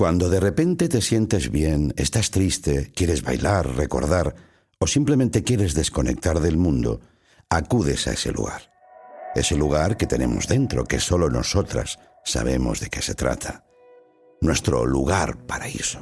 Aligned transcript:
Cuando 0.00 0.30
de 0.30 0.40
repente 0.40 0.88
te 0.88 1.02
sientes 1.02 1.50
bien, 1.50 1.92
estás 1.98 2.30
triste, 2.30 2.90
quieres 2.96 3.22
bailar, 3.22 3.76
recordar 3.76 4.34
o 4.78 4.86
simplemente 4.86 5.44
quieres 5.44 5.74
desconectar 5.74 6.40
del 6.40 6.56
mundo, 6.56 7.02
acudes 7.50 8.08
a 8.08 8.12
ese 8.12 8.32
lugar. 8.32 8.62
Ese 9.34 9.56
lugar 9.56 9.98
que 9.98 10.06
tenemos 10.06 10.48
dentro, 10.48 10.86
que 10.86 11.00
solo 11.00 11.28
nosotras 11.28 11.98
sabemos 12.24 12.80
de 12.80 12.88
qué 12.88 13.02
se 13.02 13.14
trata. 13.14 13.66
Nuestro 14.40 14.86
lugar 14.86 15.36
paraíso. 15.46 16.00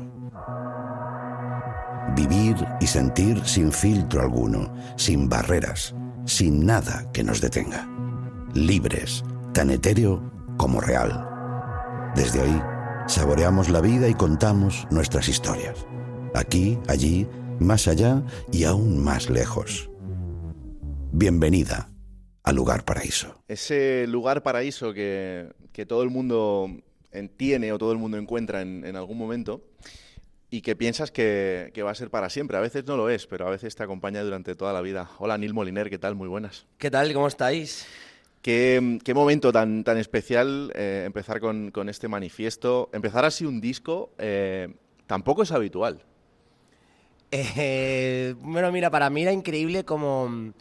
Vivir 2.15 2.55
y 2.81 2.87
sentir 2.87 3.45
sin 3.47 3.73
filtro 3.73 4.21
alguno, 4.21 4.73
sin 4.95 5.29
barreras, 5.29 5.93
sin 6.25 6.65
nada 6.65 7.11
que 7.13 7.25
nos 7.25 7.41
detenga. 7.41 7.91
Libres, 8.55 9.25
tan 9.53 9.71
etéreo 9.71 10.23
como 10.57 10.81
real. 10.81 11.29
Desde 12.15 12.43
ahí, 12.43 12.63
saboreamos 13.09 13.71
la 13.71 13.81
vida 13.81 14.07
y 14.09 14.15
contamos 14.15 14.87
nuestras 14.91 15.29
historias. 15.29 15.87
Aquí, 16.35 16.79
allí, 16.89 17.27
más 17.59 17.89
allá 17.89 18.23
y 18.53 18.65
aún 18.65 19.03
más 19.03 19.31
lejos. 19.31 19.91
Bienvenida 21.13 21.91
al 22.43 22.57
lugar 22.57 22.85
paraíso. 22.85 23.43
Ese 23.49 24.07
lugar 24.07 24.43
paraíso 24.43 24.93
que, 24.93 25.49
todo 25.89 26.03
el 26.03 26.11
mundo 26.11 26.71
tiene 27.37 27.73
o 27.73 27.79
todo 27.79 27.93
el 27.93 27.99
mundo 27.99 28.19
encuentra 28.19 28.61
en, 28.61 28.95
algún 28.95 29.17
momento 29.17 29.63
y 30.51 30.61
que 30.61 30.77
piensas 30.77 31.11
que, 31.11 31.73
va 31.83 31.91
a 31.91 31.95
ser 31.95 32.11
para 32.11 32.29
siempre. 32.29 32.59
A 32.59 32.61
veces 32.61 32.85
no 32.85 32.99
lo 32.99 33.09
es, 33.09 33.27
pero 33.27 33.47
a 33.47 33.51
veces 33.51 33.75
te 33.75 33.83
acompaña 33.83 34.23
durante 34.23 34.55
toda 34.55 34.75
la 34.75 34.83
vida. 34.83 35.09
Hola, 35.19 35.39
Nil 35.39 35.55
Moliner, 35.55 35.89
¿qué 35.89 35.99
tal? 35.99 36.15
Muy 36.15 36.29
buenas. 36.29 36.67
¿Qué 36.77 36.91
tal? 36.91 37.15
¿Cómo 37.15 37.27
estáis? 37.27 37.87
Qué, 38.43 39.13
momento 39.15 39.53
tan, 39.53 39.85
tan 39.85 39.99
especial 39.99 40.73
eh, 40.75 41.03
empezar 41.07 41.41
con, 41.41 41.89
este 41.89 42.09
manifiesto. 42.09 42.89
Empezar 42.93 43.25
así 43.25 43.45
un 43.45 43.61
disco 43.61 44.11
eh, 44.19 44.69
tampoco 45.07 45.43
es 45.43 45.53
habitual. 45.53 46.03
Eh, 47.31 48.35
bueno, 48.41 48.73
mira, 48.73 48.91
para 48.91 49.11
mí 49.11 49.23
era 49.23 49.33
increíble 49.33 49.85
como, 49.85 50.55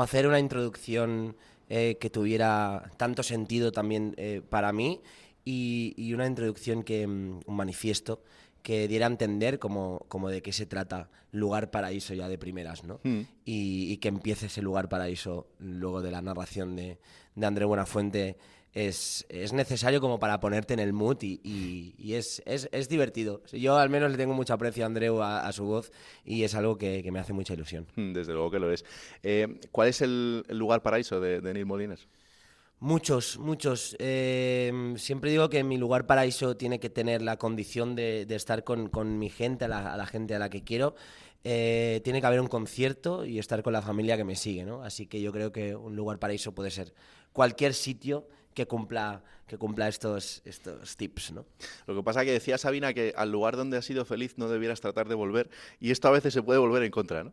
hacer 0.00 0.26
una 0.26 0.38
introducción 0.38 1.36
que 1.68 2.10
tuviera 2.12 2.90
tanto 2.96 3.22
sentido 3.22 3.70
también 3.70 4.16
para 4.48 4.72
mí 4.72 5.00
y, 5.44 6.12
una 6.12 6.26
introducción 6.26 6.82
que, 6.82 7.06
mm, 7.06 7.40
un 7.46 7.56
manifiesto 7.56 8.22
que 8.62 8.88
diera 8.88 9.06
a 9.06 9.10
entender 9.10 9.58
como, 9.58 10.04
como 10.08 10.28
de 10.28 10.42
qué 10.42 10.52
se 10.52 10.66
trata 10.66 11.10
lugar 11.32 11.70
paraíso 11.70 12.14
ya 12.14 12.28
de 12.28 12.38
primeras, 12.38 12.84
¿no? 12.84 13.00
Hmm. 13.04 13.22
Y, 13.44 13.96
que 13.98 14.08
empiece 14.08 14.46
ese 14.46 14.62
lugar 14.62 14.88
paraíso 14.88 15.48
luego 15.58 16.02
de 16.02 16.10
la 16.10 16.22
narración 16.22 16.76
de, 16.76 16.98
de 17.34 17.46
André 17.46 17.64
Buenafuente 17.64 18.36
es, 18.72 19.26
es, 19.28 19.52
necesario 19.52 20.00
como 20.00 20.18
para 20.18 20.38
ponerte 20.38 20.74
en 20.74 20.80
el 20.80 20.92
mood 20.92 21.18
y, 21.22 21.40
y, 21.98 22.14
es, 22.14 22.42
es, 22.46 22.68
es, 22.72 22.88
divertido. 22.88 23.42
Yo 23.52 23.76
al 23.76 23.90
menos 23.90 24.10
le 24.10 24.16
tengo 24.16 24.32
mucho 24.32 24.54
aprecio 24.54 24.84
a 24.84 24.86
Andreu, 24.86 25.22
a, 25.22 25.50
su 25.52 25.64
voz, 25.64 25.90
y 26.24 26.44
es 26.44 26.54
algo 26.54 26.78
que, 26.78 27.02
que, 27.02 27.10
me 27.10 27.18
hace 27.18 27.32
mucha 27.32 27.54
ilusión. 27.54 27.86
Hmm, 27.96 28.12
desde 28.12 28.32
luego 28.32 28.50
que 28.50 28.58
lo 28.60 28.72
es. 28.72 28.84
Eh, 29.22 29.60
¿Cuál 29.72 29.88
es 29.88 30.00
el, 30.02 30.44
lugar 30.50 30.82
paraíso 30.82 31.20
de, 31.20 31.40
de 31.40 31.52
Neil 31.52 31.66
Molines? 31.66 32.06
Muchos, 32.82 33.38
muchos. 33.38 33.94
Eh, 33.98 34.94
siempre 34.96 35.30
digo 35.30 35.50
que 35.50 35.62
mi 35.62 35.76
lugar 35.76 36.06
paraíso 36.06 36.56
tiene 36.56 36.80
que 36.80 36.88
tener 36.88 37.20
la 37.20 37.36
condición 37.36 37.94
de, 37.94 38.26
estar 38.30 38.64
con, 38.64 39.18
mi 39.18 39.28
gente, 39.28 39.66
a 39.66 39.68
la, 39.68 40.06
gente 40.06 40.34
a 40.34 40.38
la 40.38 40.48
que 40.48 40.64
quiero. 40.64 40.94
Eh, 41.44 42.00
tiene 42.04 42.22
que 42.22 42.26
haber 42.26 42.40
un 42.40 42.46
concierto 42.46 43.26
y 43.26 43.38
estar 43.38 43.62
con 43.62 43.74
la 43.74 43.82
familia 43.82 44.16
que 44.16 44.24
me 44.24 44.34
sigue, 44.34 44.64
¿no? 44.64 44.82
Así 44.82 45.06
que 45.06 45.20
yo 45.20 45.30
creo 45.30 45.52
que 45.52 45.76
un 45.76 45.94
lugar 45.94 46.18
paraíso 46.18 46.52
puede 46.52 46.70
ser 46.70 46.94
cualquier 47.34 47.74
sitio 47.74 48.26
que 48.54 48.66
cumpla, 48.66 49.22
que 49.46 49.58
cumpla 49.58 49.86
estos, 49.86 50.40
estos 50.46 50.96
tips, 50.96 51.32
¿no? 51.32 51.44
Lo 51.86 51.94
que 51.94 52.02
pasa 52.02 52.20
es 52.20 52.26
que 52.26 52.32
decía 52.32 52.56
Sabina 52.56 52.94
que 52.94 53.12
al 53.14 53.30
lugar 53.30 53.58
donde 53.58 53.76
has 53.76 53.84
sido 53.84 54.06
feliz 54.06 54.38
no 54.38 54.48
debieras 54.48 54.80
tratar 54.80 55.06
de 55.06 55.14
volver 55.14 55.50
y 55.80 55.90
esto 55.90 56.08
a 56.08 56.12
veces 56.12 56.32
se 56.32 56.42
puede 56.42 56.58
volver 56.58 56.82
en 56.82 56.90
contra, 56.90 57.24
¿no? 57.24 57.32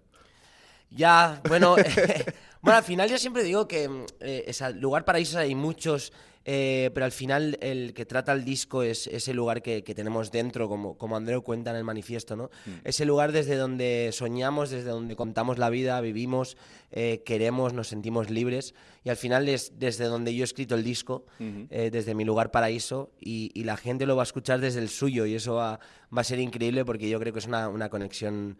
Ya, 0.89 1.41
bueno, 1.47 1.75
bueno, 2.61 2.77
al 2.77 2.83
final 2.83 3.09
yo 3.09 3.17
siempre 3.17 3.43
digo 3.43 3.67
que 3.67 3.89
eh, 4.19 4.45
lugar 4.75 5.05
paraíso 5.05 5.39
hay 5.39 5.55
muchos, 5.55 6.11
eh, 6.49 6.91
pero 6.93 7.05
al 7.05 7.11
final 7.11 7.57
el 7.59 7.93
que 7.93 8.05
trata 8.05 8.31
el 8.31 8.45
disco 8.45 8.81
es 8.81 9.07
ese 9.07 9.33
lugar 9.33 9.61
que, 9.61 9.81
tenemos 9.81 10.31
dentro, 10.31 10.69
como, 10.69 10.97
como 10.97 11.17
Andreu 11.17 11.43
cuenta 11.43 11.71
en 11.71 11.75
el 11.75 11.83
manifiesto, 11.83 12.37
¿no? 12.37 12.45
Mm. 12.65 12.71
Ese 12.85 13.03
lugar 13.03 13.33
desde 13.33 13.57
donde 13.57 14.11
soñamos, 14.13 14.69
desde 14.69 14.89
donde 14.89 15.17
contamos 15.17 15.57
la 15.57 15.69
vida, 15.69 15.99
vivimos, 15.99 16.55
eh, 16.91 17.21
queremos, 17.25 17.73
nos 17.73 17.89
sentimos 17.89 18.29
libres. 18.29 18.75
Y 19.03 19.09
al 19.09 19.17
final 19.17 19.49
es 19.49 19.77
desde 19.77 20.05
donde 20.05 20.33
yo 20.33 20.43
he 20.43 20.45
escrito 20.45 20.75
el 20.75 20.85
disco, 20.85 21.25
eh, 21.39 21.89
desde 21.91 22.15
mi 22.15 22.23
lugar 22.23 22.51
paraíso, 22.51 23.11
y, 23.19 23.51
la 23.67 23.75
gente 23.75 24.05
lo 24.05 24.15
va 24.15 24.21
a 24.21 24.23
escuchar 24.23 24.61
desde 24.61 24.79
el 24.79 24.87
suyo, 24.87 25.25
y 25.25 25.35
eso 25.35 25.55
va, 25.55 25.79
va 26.15 26.21
a 26.21 26.23
ser 26.23 26.39
increíble 26.39 26.85
porque 26.85 27.09
yo 27.09 27.19
creo 27.19 27.33
que 27.33 27.39
es 27.39 27.47
una, 27.47 27.67
una 27.67 27.89
conexión 27.89 28.57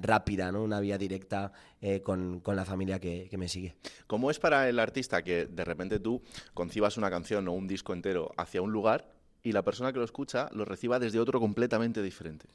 rápida, 0.00 0.52
¿no? 0.52 0.62
Una 0.62 0.78
vía 0.78 0.96
directa 0.96 1.52
con, 2.04 2.38
con, 2.38 2.54
la 2.54 2.64
familia 2.64 3.00
que, 3.00 3.26
que, 3.28 3.36
me 3.36 3.48
sigue. 3.48 3.74
¿Cómo 4.06 4.30
es 4.30 4.38
para 4.38 4.68
el 4.68 4.78
artista 4.78 5.22
que 5.22 5.46
de 5.46 5.64
repente 5.64 5.98
tú, 5.98 6.22
concibas 6.68 6.98
una 6.98 7.08
canción 7.08 7.48
o 7.48 7.52
un 7.52 7.66
disco 7.66 7.94
entero 7.94 8.30
hacia 8.36 8.60
un 8.60 8.72
lugar 8.72 9.10
y 9.42 9.52
la 9.52 9.62
persona 9.62 9.90
que 9.90 10.00
lo 10.00 10.04
escucha 10.04 10.50
lo 10.52 10.66
reciba 10.66 10.98
desde 10.98 11.18
otro 11.18 11.40
completamente 11.40 12.02
diferente. 12.02 12.46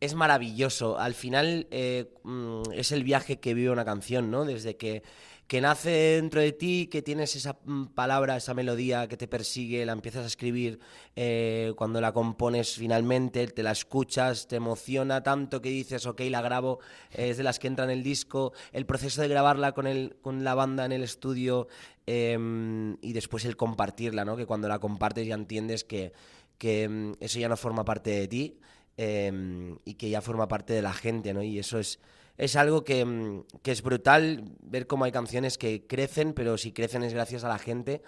Es 0.00 0.16
maravilloso. 0.16 0.98
Al 0.98 1.14
final 1.14 1.68
eh, 1.70 2.12
mm, 2.24 2.72
es 2.72 2.90
el 2.90 3.04
viaje 3.04 3.38
que 3.38 3.54
vive 3.54 3.70
una 3.70 3.84
canción, 3.84 4.28
¿no? 4.28 4.44
Desde 4.44 4.76
que 4.76 5.04
que 5.46 5.60
nace 5.60 5.90
dentro 5.90 6.40
de 6.40 6.52
ti, 6.52 6.86
que 6.86 7.02
tienes 7.02 7.36
esa 7.36 7.58
mm, 7.64 7.86
palabra, 7.88 8.36
esa 8.36 8.54
melodía 8.54 9.06
que 9.08 9.16
te 9.16 9.28
persigue, 9.28 9.84
la 9.84 9.92
empiezas 9.92 10.24
a 10.24 10.26
escribir 10.26 10.78
eh, 11.16 11.72
cuando 11.76 12.00
la 12.00 12.12
compones 12.12 12.74
finalmente, 12.76 13.46
te 13.48 13.62
la 13.62 13.72
escuchas, 13.72 14.48
te 14.48 14.56
emociona 14.56 15.22
tanto 15.22 15.60
que 15.60 15.68
dices, 15.68 16.06
ok, 16.06 16.20
la 16.30 16.40
grabo, 16.40 16.80
es 17.12 17.36
de 17.36 17.42
las 17.42 17.58
que 17.58 17.66
entra 17.66 17.84
en 17.84 17.90
el 17.90 18.02
disco, 18.02 18.52
el 18.72 18.86
proceso 18.86 19.20
de 19.20 19.28
grabarla 19.28 19.72
con, 19.72 19.86
el, 19.86 20.16
con 20.22 20.44
la 20.44 20.54
banda 20.54 20.86
en 20.86 20.92
el 20.92 21.02
estudio 21.02 21.68
em, 22.06 22.96
y 23.02 23.12
después 23.12 23.44
el 23.44 23.56
compartirla, 23.56 24.24
¿no? 24.24 24.36
que 24.36 24.46
cuando 24.46 24.68
la 24.68 24.78
compartes 24.78 25.26
ya 25.26 25.34
entiendes 25.34 25.84
que, 25.84 26.12
que 26.56 26.88
mm, 26.88 27.12
eso 27.20 27.38
ya 27.38 27.48
no 27.48 27.56
forma 27.56 27.84
parte 27.84 28.10
de 28.10 28.28
ti. 28.28 28.58
Em, 28.96 29.76
y 29.84 29.94
que 29.94 30.08
ya 30.08 30.20
forma 30.20 30.46
parte 30.46 30.72
de 30.72 30.80
la 30.80 30.92
gente, 30.92 31.34
¿no? 31.34 31.42
Y 31.42 31.58
eso 31.58 31.80
es, 31.80 31.98
es 32.36 32.56
algo 32.56 32.80
mm, 32.80 33.40
que, 33.62 33.70
es 33.70 33.82
brutal 33.82 34.44
ver 34.62 34.86
cómo 34.86 35.04
hay 35.04 35.12
canciones 35.12 35.58
que 35.58 35.86
crecen, 35.86 36.32
pero 36.32 36.58
si 36.58 36.72
crecen 36.72 37.02
es 37.02 37.14
gracias 37.14 37.44
a 37.44 37.48
la 37.48 37.58
gente 37.58 38.02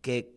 que, 0.00 0.34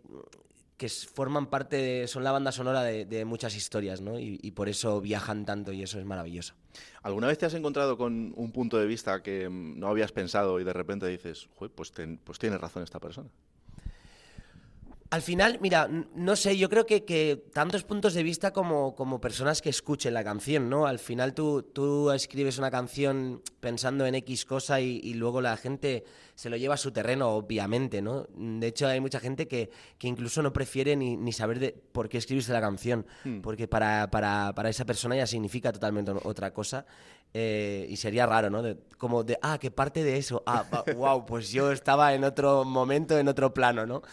que 0.77 0.89
forman 0.89 1.47
parte, 1.47 1.75
de, 1.77 2.07
son 2.07 2.23
la 2.23 2.31
banda 2.31 2.51
sonora 2.51 2.83
de, 2.83 3.25
muchas 3.25 3.55
historias, 3.55 4.01
¿no? 4.01 4.19
Y, 4.19 4.51
por 4.51 4.69
eso 4.69 4.99
viajan 5.01 5.45
tanto 5.45 5.71
y 5.71 5.83
eso 5.83 5.99
es 5.99 6.05
maravilloso. 6.05 6.55
¿Alguna 7.03 7.27
vez 7.27 7.37
te 7.37 7.45
has 7.45 7.53
encontrado 7.53 7.97
con 7.97 8.33
un 8.35 8.51
punto 8.51 8.77
de 8.77 8.87
vista 8.87 9.21
que 9.21 9.47
mm, 9.47 9.79
no 9.79 9.87
habías 9.87 10.11
pensado 10.11 10.59
y 10.59 10.63
de 10.63 10.73
repente 10.73 11.07
dices, 11.07 11.49
pues, 11.57 11.71
pues 12.23 12.39
tiene 12.39 12.57
razón 12.57 12.83
esta 12.83 12.99
persona? 12.99 13.29
Al 15.11 15.23
final, 15.23 15.57
mira, 15.59 15.89
no 16.13 16.35
sé, 16.35 16.55
yo 16.55 16.69
creo 16.69 16.85
que, 16.85 17.03
que 17.03 17.43
tantos 17.51 17.83
puntos 17.83 18.13
de 18.13 18.21
vista 18.21 18.53
como, 18.53 18.93
como, 18.93 19.19
personas 19.19 19.59
que 19.59 19.69
escuchen 19.69 20.13
la 20.13 20.23
canción, 20.23 20.69
¿no? 20.69 20.85
Al 20.85 20.99
final 20.99 21.33
tú, 21.33 21.63
tú 21.63 22.11
escribes 22.11 22.59
una 22.59 22.69
canción 22.69 23.41
pensando 23.59 24.05
en 24.05 24.13
X 24.13 24.45
cosa 24.45 24.81
y, 24.81 25.15
luego 25.15 25.41
la 25.41 25.57
gente 25.57 26.03
se 26.35 26.51
lo 26.51 26.57
lleva 26.57 26.75
a 26.75 26.77
su 26.77 26.91
terreno, 26.91 27.29
obviamente, 27.29 28.03
¿no? 28.03 28.27
De 28.35 28.67
hecho, 28.67 28.85
hay 28.85 28.99
mucha 28.99 29.19
gente 29.19 29.47
que, 29.47 29.71
que 29.97 30.07
incluso 30.07 30.43
no 30.43 30.53
prefiere 30.53 30.95
ni, 30.95 31.17
ni, 31.17 31.33
saber 31.33 31.57
de 31.57 31.71
por 31.91 32.07
qué 32.07 32.19
escribiste 32.19 32.53
la 32.53 32.61
canción, 32.61 33.07
hmm. 33.23 33.41
porque 33.41 33.67
para, 33.67 34.11
para, 34.11 34.53
para, 34.53 34.69
esa 34.69 34.85
persona 34.85 35.15
ya 35.15 35.25
significa 35.25 35.71
totalmente 35.71 36.11
otra 36.23 36.53
cosa. 36.53 36.85
Eh, 37.33 37.87
y 37.89 37.97
sería 37.97 38.27
raro, 38.27 38.49
¿no? 38.51 38.63
como 38.97 39.23
de, 39.23 39.39
ah, 39.41 39.57
qué 39.59 39.71
parte 39.71 40.03
de 40.03 40.17
eso. 40.17 40.43
Ah, 40.45 40.65
wow, 40.95 41.25
pues 41.27 41.51
yo 41.51 41.71
estaba 41.71 42.13
en 42.13 42.23
otro 42.23 42.63
momento, 42.63 43.17
en 43.17 43.27
otro 43.27 43.53
plano, 43.55 43.87
¿no? 43.87 44.03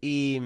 Y, 0.00 0.40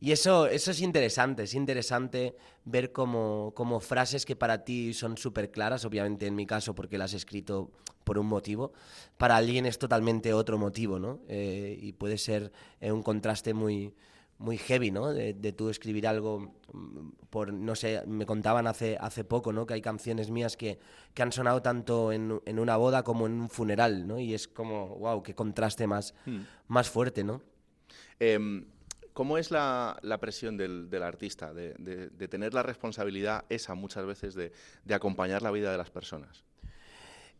y 0.00 0.12
eso, 0.12 0.46
eso 0.46 0.70
es 0.70 0.80
interesante, 0.80 1.44
es 1.44 1.54
interesante 1.54 2.34
ver 2.64 2.92
como, 2.92 3.52
como 3.54 3.80
frases 3.80 4.26
que 4.26 4.36
para 4.36 4.64
ti 4.64 4.94
son 4.94 5.16
súper 5.16 5.50
claras, 5.50 5.84
obviamente 5.84 6.26
en 6.26 6.34
mi 6.34 6.46
caso 6.46 6.74
porque 6.74 6.98
las 6.98 7.14
he 7.14 7.16
escrito 7.16 7.70
por 8.04 8.18
un 8.18 8.26
motivo, 8.26 8.72
para 9.16 9.36
alguien 9.36 9.66
es 9.66 9.78
totalmente 9.78 10.32
otro 10.34 10.58
motivo, 10.58 10.98
¿no? 10.98 11.20
Eh, 11.28 11.78
y 11.80 11.92
puede 11.92 12.18
ser 12.18 12.52
eh, 12.80 12.90
un 12.90 13.02
contraste 13.02 13.54
muy, 13.54 13.94
muy 14.38 14.58
heavy, 14.58 14.90
¿no? 14.90 15.12
De, 15.12 15.34
tú 15.52 15.70
escribir 15.70 16.06
algo 16.06 16.52
mm, 16.72 17.10
por, 17.30 17.52
no 17.52 17.74
sé, 17.76 18.02
me 18.06 18.26
contaban 18.26 18.66
hace, 18.66 18.96
hace 19.00 19.24
poco, 19.24 19.52
¿no? 19.52 19.66
Que 19.66 19.74
hay 19.74 19.82
canciones 19.82 20.30
mías 20.30 20.56
que, 20.56 20.78
que 21.14 21.22
han 21.22 21.32
sonado 21.32 21.62
tanto 21.62 22.12
en, 22.12 22.40
en, 22.44 22.58
una 22.58 22.76
boda 22.76 23.04
como 23.04 23.26
en 23.26 23.40
un 23.40 23.48
funeral, 23.48 24.06
¿no? 24.06 24.18
Y 24.18 24.34
es 24.34 24.48
como, 24.48 24.96
wow, 24.96 25.22
qué 25.22 25.34
contraste 25.34 25.86
más, 25.86 26.14
hmm. 26.26 26.40
más 26.66 26.90
fuerte, 26.90 27.22
¿no? 27.22 27.40
Em, 28.18 28.64
¿Cómo 29.12 29.36
es 29.36 29.50
la, 29.50 29.98
presión 30.20 30.56
del, 30.56 31.02
artista 31.02 31.52
de, 31.52 32.28
tener 32.30 32.54
la 32.54 32.62
responsabilidad 32.62 33.44
esa 33.50 33.74
muchas 33.74 34.06
veces 34.06 34.34
de, 34.34 34.52
acompañar 34.94 35.42
la 35.42 35.50
vida 35.50 35.70
de 35.70 35.78
las 35.78 35.90
personas? 35.90 36.44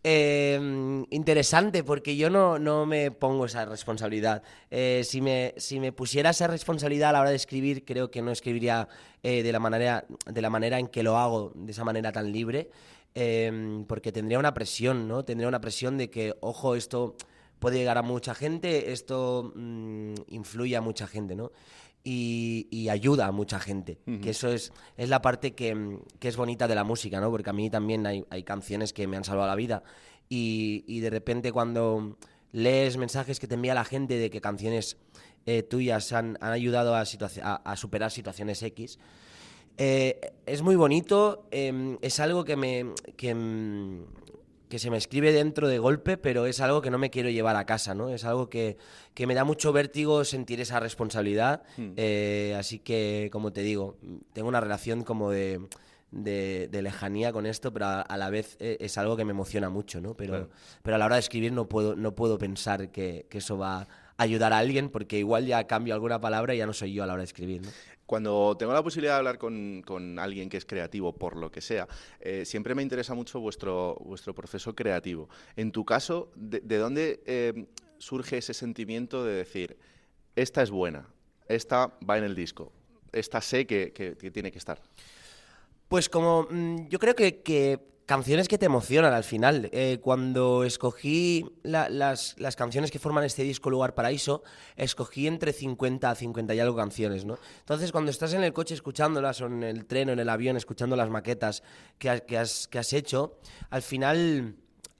Em, 0.04 1.06
interesante, 1.10 1.84
porque 1.84 2.16
yo 2.16 2.28
no, 2.28 2.86
me 2.86 3.10
pongo 3.10 3.46
esa 3.46 3.64
responsabilidad. 3.64 4.42
Eh, 4.70 5.02
si, 5.04 5.22
me, 5.22 5.54
si 5.56 5.80
me 5.80 5.92
pusiera 5.92 6.30
esa 6.30 6.46
responsabilidad 6.46 7.10
a 7.10 7.12
la 7.12 7.20
hora 7.20 7.30
de 7.30 7.36
escribir, 7.36 7.84
creo 7.84 8.10
que 8.10 8.20
no 8.20 8.32
escribiría 8.32 8.88
eh, 9.22 9.42
de, 9.42 9.52
la 9.52 9.60
manera, 9.60 10.04
de 10.26 10.42
la 10.42 10.50
manera 10.50 10.78
en 10.78 10.88
que 10.88 11.02
lo 11.02 11.16
hago, 11.16 11.52
de 11.54 11.72
esa 11.72 11.84
manera 11.84 12.12
tan 12.12 12.32
libre, 12.32 12.68
em, 13.14 13.84
porque 13.86 14.12
tendría 14.12 14.38
una 14.38 14.52
presión, 14.52 15.08
¿no? 15.08 15.24
Tendría 15.24 15.48
una 15.48 15.60
presión 15.60 15.96
de 15.96 16.10
que, 16.10 16.34
ojo, 16.40 16.74
esto 16.74 17.16
puede 17.62 17.78
llegar 17.78 17.96
a 17.96 18.02
mucha 18.02 18.34
gente, 18.34 18.90
esto 18.90 19.52
mm, 19.54 20.14
influye 20.30 20.76
a 20.76 20.80
mucha 20.80 21.06
gente, 21.06 21.36
¿no? 21.36 21.52
Y, 22.02 22.88
ayuda 22.90 23.28
a 23.28 23.30
mucha 23.30 23.60
gente. 23.60 23.98
Que 24.20 24.30
eso 24.30 24.48
es, 24.48 24.72
es 24.96 25.08
la 25.08 25.22
parte 25.22 25.54
que, 25.54 26.00
que, 26.18 26.26
es 26.26 26.36
bonita 26.36 26.66
de 26.66 26.74
la 26.74 26.82
música, 26.82 27.20
¿no? 27.20 27.30
Porque 27.30 27.50
a 27.50 27.52
mí 27.52 27.70
también 27.70 28.04
hay, 28.04 28.24
hay 28.30 28.42
canciones 28.42 28.92
que 28.92 29.06
me 29.06 29.16
han 29.16 29.22
salvado 29.22 29.46
la 29.46 29.54
vida. 29.54 29.84
Y, 30.28 30.84
y, 30.88 30.98
de 30.98 31.10
repente 31.10 31.52
cuando 31.52 32.16
lees 32.50 32.96
mensajes 32.96 33.38
que 33.38 33.46
te 33.46 33.54
envía 33.54 33.74
la 33.74 33.84
gente 33.84 34.14
de 34.16 34.28
que 34.28 34.40
canciones 34.40 34.96
eh, 35.46 35.62
tuyas 35.62 36.12
han, 36.12 36.36
han 36.40 36.52
ayudado 36.52 36.96
a, 36.96 37.02
a, 37.02 37.76
superar 37.76 38.10
situaciones 38.10 38.60
X, 38.64 38.98
eh, 39.78 40.32
es 40.46 40.62
muy 40.62 40.74
bonito, 40.74 41.46
em, 41.52 41.96
es 42.02 42.18
algo 42.18 42.44
que 42.44 42.56
me, 42.56 42.86
que, 43.16 43.34
que 44.72 44.78
se 44.78 44.88
me 44.88 44.96
escribe 44.96 45.34
dentro 45.34 45.68
de 45.68 45.78
golpe, 45.78 46.16
pero 46.16 46.46
es 46.46 46.58
algo 46.62 46.80
que 46.80 46.90
no 46.90 46.96
me 46.96 47.10
quiero 47.10 47.28
llevar 47.28 47.56
a 47.56 47.66
casa, 47.66 47.94
¿no? 47.94 48.08
Es 48.08 48.24
algo 48.24 48.48
que, 48.48 48.78
me 49.18 49.34
da 49.34 49.44
mucho 49.44 49.70
vértigo 49.70 50.24
sentir 50.24 50.62
esa 50.62 50.80
responsabilidad. 50.80 51.62
Hmm. 51.76 51.92
Eh, 51.98 52.56
así 52.58 52.78
que, 52.78 53.28
como 53.30 53.52
te 53.52 53.60
digo, 53.60 53.98
tengo 54.32 54.48
una 54.48 54.62
relación 54.62 55.04
como 55.04 55.30
de, 55.30 55.60
lejanía 56.10 57.34
con 57.34 57.44
esto, 57.44 57.70
pero 57.70 57.84
a, 57.86 58.16
la 58.16 58.30
vez 58.30 58.56
eh, 58.60 58.78
es 58.80 58.96
algo 58.96 59.14
que 59.14 59.26
me 59.26 59.32
emociona 59.32 59.68
mucho, 59.68 60.00
¿no? 60.00 60.14
Pero, 60.14 60.48
pero 60.82 60.94
a 60.94 60.98
la 60.98 61.04
hora 61.04 61.16
de 61.16 61.20
escribir 61.20 61.52
no 61.52 61.68
puedo, 61.68 61.94
no 61.94 62.14
puedo 62.14 62.38
pensar 62.38 62.90
que, 62.90 63.26
que 63.28 63.38
eso 63.38 63.58
va 63.58 63.82
a 63.82 63.88
ayudar 64.22 64.52
a 64.52 64.58
alguien, 64.58 64.88
porque 64.88 65.18
igual 65.18 65.46
ya 65.46 65.66
cambio 65.66 65.94
alguna 65.94 66.20
palabra 66.20 66.54
y 66.54 66.58
ya 66.58 66.66
no 66.66 66.72
soy 66.72 66.92
yo 66.92 67.02
a 67.02 67.06
la 67.06 67.14
hora 67.14 67.22
de 67.22 67.26
escribir, 67.26 67.62
¿no? 67.62 67.68
Cuando 68.06 68.56
tengo 68.58 68.72
la 68.74 68.82
posibilidad 68.82 69.14
de 69.14 69.18
hablar 69.18 69.38
con, 69.38 70.18
alguien 70.18 70.50
que 70.50 70.56
es 70.56 70.66
creativo, 70.66 71.14
por 71.14 71.36
lo 71.36 71.50
que 71.50 71.60
sea, 71.60 71.88
eh, 72.20 72.44
siempre 72.44 72.74
me 72.74 72.82
interesa 72.82 73.14
mucho 73.14 73.40
vuestro, 73.40 73.96
vuestro 74.04 74.34
proceso 74.34 74.74
creativo. 74.74 75.28
En 75.56 75.72
tu 75.72 75.84
caso, 75.84 76.30
¿de, 76.34 76.60
dónde 76.78 77.22
eh, 77.24 77.66
surge 77.98 78.38
ese 78.38 78.52
sentimiento 78.52 79.24
de 79.24 79.34
decir, 79.34 79.78
esta 80.36 80.62
es 80.62 80.70
buena, 80.70 81.08
esta 81.48 81.96
va 82.08 82.18
en 82.18 82.24
el 82.24 82.34
disco, 82.34 82.72
esta 83.12 83.40
sé 83.40 83.66
que, 83.66 83.92
tiene 84.32 84.52
que 84.52 84.58
estar? 84.58 84.82
Pues 85.88 86.08
como 86.08 86.46
mm, 86.50 86.88
yo 86.88 86.98
creo 86.98 87.14
que, 87.14 87.40
que 87.40 87.91
canciones 88.12 88.46
que 88.46 88.58
te 88.58 88.66
emocionan 88.66 89.14
al 89.14 89.24
final. 89.24 89.70
Eh, 89.72 89.98
cuando 90.02 90.64
escogí 90.64 91.46
las, 91.62 92.36
canciones 92.56 92.90
que 92.90 92.98
forman 92.98 93.24
este 93.24 93.42
disco 93.42 93.70
Lugar 93.70 93.94
Paraíso, 93.94 94.42
escogí 94.76 95.26
entre 95.26 95.54
50 95.54 96.10
a 96.10 96.14
50 96.14 96.54
y 96.54 96.60
algo 96.60 96.76
canciones, 96.76 97.24
¿no? 97.24 97.38
Entonces, 97.60 97.90
cuando 97.90 98.10
estás 98.10 98.34
en 98.34 98.44
el 98.44 98.52
coche 98.52 98.74
escuchándolas, 98.74 99.40
o 99.40 99.46
en 99.46 99.62
el 99.62 99.86
tren 99.86 100.10
o 100.10 100.12
en 100.12 100.18
el 100.18 100.28
avión 100.28 100.58
escuchando 100.58 100.94
las 100.94 101.08
maquetas 101.08 101.62
que, 101.98 102.10
has, 102.10 102.68
que 102.68 102.78
has 102.78 102.92
hecho, 102.92 103.38
al 103.70 103.80
final 103.80 104.56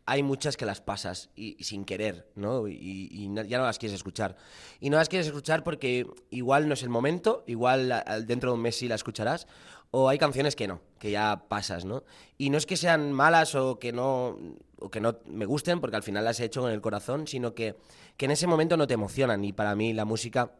hay 0.06 0.22
muchas 0.22 0.56
que 0.56 0.66
las 0.66 0.80
pasas 0.80 1.28
y, 1.36 1.62
sin 1.62 1.84
querer, 1.84 2.30
¿no? 2.34 2.66
Y, 2.66 3.30
ya 3.46 3.58
no 3.58 3.64
las 3.64 3.78
quieres 3.78 3.94
escuchar. 3.94 4.36
Y 4.80 4.90
no 4.90 4.96
las 4.96 5.08
quieres 5.08 5.26
escuchar 5.26 5.62
porque 5.62 6.06
igual 6.30 6.66
no 6.66 6.74
es 6.74 6.82
el 6.82 6.88
momento, 6.88 7.44
igual 7.46 8.02
dentro 8.26 8.50
de 8.50 8.54
un 8.54 8.62
mes 8.62 8.76
sí 8.76 8.88
la 8.88 8.94
escucharás, 8.94 9.46
o 9.92 10.08
hay 10.08 10.18
canciones 10.18 10.56
que 10.56 10.66
no, 10.66 10.80
que 10.98 11.10
ya 11.10 11.44
pasas, 11.48 11.84
¿no? 11.84 12.02
Y 12.38 12.48
no 12.50 12.56
es 12.56 12.64
que 12.64 12.78
sean 12.78 13.12
malas 13.12 13.54
o 13.54 13.78
que 13.78 13.92
no, 13.92 14.38
o 14.80 14.90
que 14.90 15.00
no 15.00 15.18
me 15.26 15.44
gusten, 15.44 15.80
porque 15.80 15.96
al 15.96 16.02
final 16.02 16.24
las 16.24 16.40
he 16.40 16.46
hecho 16.46 16.62
con 16.62 16.72
el 16.72 16.80
corazón, 16.80 17.26
sino 17.26 17.54
que, 17.54 17.76
que 18.16 18.24
en 18.24 18.30
ese 18.30 18.46
momento 18.46 18.78
no 18.78 18.86
te 18.86 18.94
emocionan. 18.94 19.44
Y 19.44 19.52
para 19.52 19.74
mí 19.74 19.92
la 19.92 20.06
música 20.06 20.52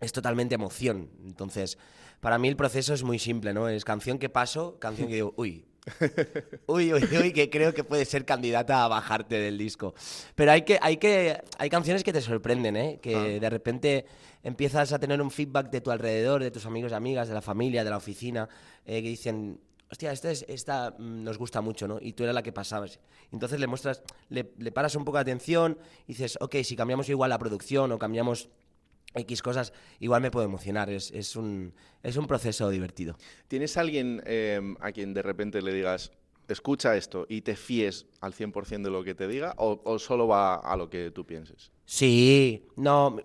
es 0.00 0.12
totalmente 0.12 0.54
emoción. 0.54 1.10
Entonces, 1.24 1.78
para 2.20 2.38
mí 2.38 2.46
el 2.46 2.56
proceso 2.56 2.94
es 2.94 3.02
muy 3.02 3.18
simple, 3.18 3.52
¿no? 3.52 3.68
Es 3.68 3.84
canción 3.84 4.18
que 4.18 4.28
paso, 4.28 4.78
canción 4.78 5.08
que 5.08 5.14
digo, 5.14 5.34
uy, 5.36 5.66
uy, 6.66 6.92
uy, 6.92 7.08
uy, 7.20 7.32
que 7.32 7.50
creo 7.50 7.74
que 7.74 7.84
puede 7.84 8.04
ser 8.04 8.24
candidata 8.24 8.84
a 8.84 8.88
bajarte 8.88 9.36
del 9.36 9.58
disco. 9.58 9.94
Pero 10.34 10.52
hay 10.52 10.62
que, 10.62 10.78
hay 10.80 10.96
que, 10.98 11.42
hay 11.58 11.70
canciones 11.70 12.04
que 12.04 12.12
te 12.12 12.20
sorprenden, 12.20 12.76
¿eh? 12.76 12.98
Que 13.02 13.16
ah. 13.16 13.40
de 13.40 13.50
repente 13.50 14.06
empiezas 14.42 14.92
a 14.92 14.98
tener 14.98 15.20
un 15.20 15.30
feedback 15.30 15.70
de 15.70 15.80
tu 15.80 15.90
alrededor, 15.90 16.42
de 16.42 16.50
tus 16.50 16.66
amigos 16.66 16.92
y 16.92 16.94
amigas, 16.94 17.28
de 17.28 17.34
la 17.34 17.42
familia, 17.42 17.84
de 17.84 17.90
la 17.90 17.96
oficina, 17.96 18.48
eh, 18.84 19.02
que 19.02 19.08
dicen, 19.08 19.60
hostia, 19.90 20.12
esta, 20.12 20.30
es, 20.30 20.44
esta 20.48 20.94
mm, 20.98 21.24
nos 21.24 21.38
gusta 21.38 21.60
mucho, 21.60 21.88
¿no? 21.88 21.98
Y 22.00 22.12
tú 22.12 22.22
eras 22.22 22.34
la 22.34 22.42
que 22.42 22.52
pasabas. 22.52 23.00
Entonces 23.32 23.60
le 23.60 23.66
muestras, 23.66 24.02
le, 24.28 24.52
le 24.58 24.72
paras 24.72 24.94
un 24.94 25.04
poco 25.04 25.18
de 25.18 25.22
atención 25.22 25.78
y 26.06 26.12
dices, 26.12 26.38
ok, 26.40 26.56
si 26.62 26.76
cambiamos 26.76 27.08
igual 27.08 27.30
la 27.30 27.38
producción 27.38 27.92
o 27.92 27.98
cambiamos 27.98 28.48
X 29.14 29.42
cosas, 29.42 29.72
igual 29.98 30.22
me 30.22 30.30
puede 30.30 30.46
emocionar. 30.46 30.90
Es, 30.90 31.10
es, 31.10 31.36
un, 31.36 31.74
es 32.02 32.16
un 32.16 32.26
proceso 32.26 32.70
divertido. 32.70 33.16
¿Tienes 33.48 33.76
alguien 33.76 34.22
em, 34.26 34.76
a 34.80 34.92
quien 34.92 35.14
de 35.14 35.22
repente 35.22 35.62
le 35.62 35.72
digas, 35.72 36.12
escucha 36.48 36.96
esto 36.96 37.26
y 37.28 37.42
te 37.42 37.56
fíes 37.56 38.06
al 38.20 38.34
100% 38.34 38.82
de 38.82 38.90
lo 38.90 39.04
que 39.04 39.14
te 39.14 39.28
diga 39.28 39.54
o, 39.56 39.80
o, 39.84 39.98
solo 39.98 40.26
va 40.26 40.56
a 40.56 40.76
lo 40.76 40.90
que 40.90 41.10
tú 41.10 41.24
pienses? 41.24 41.70
Sí, 41.84 42.68
no, 42.76 43.16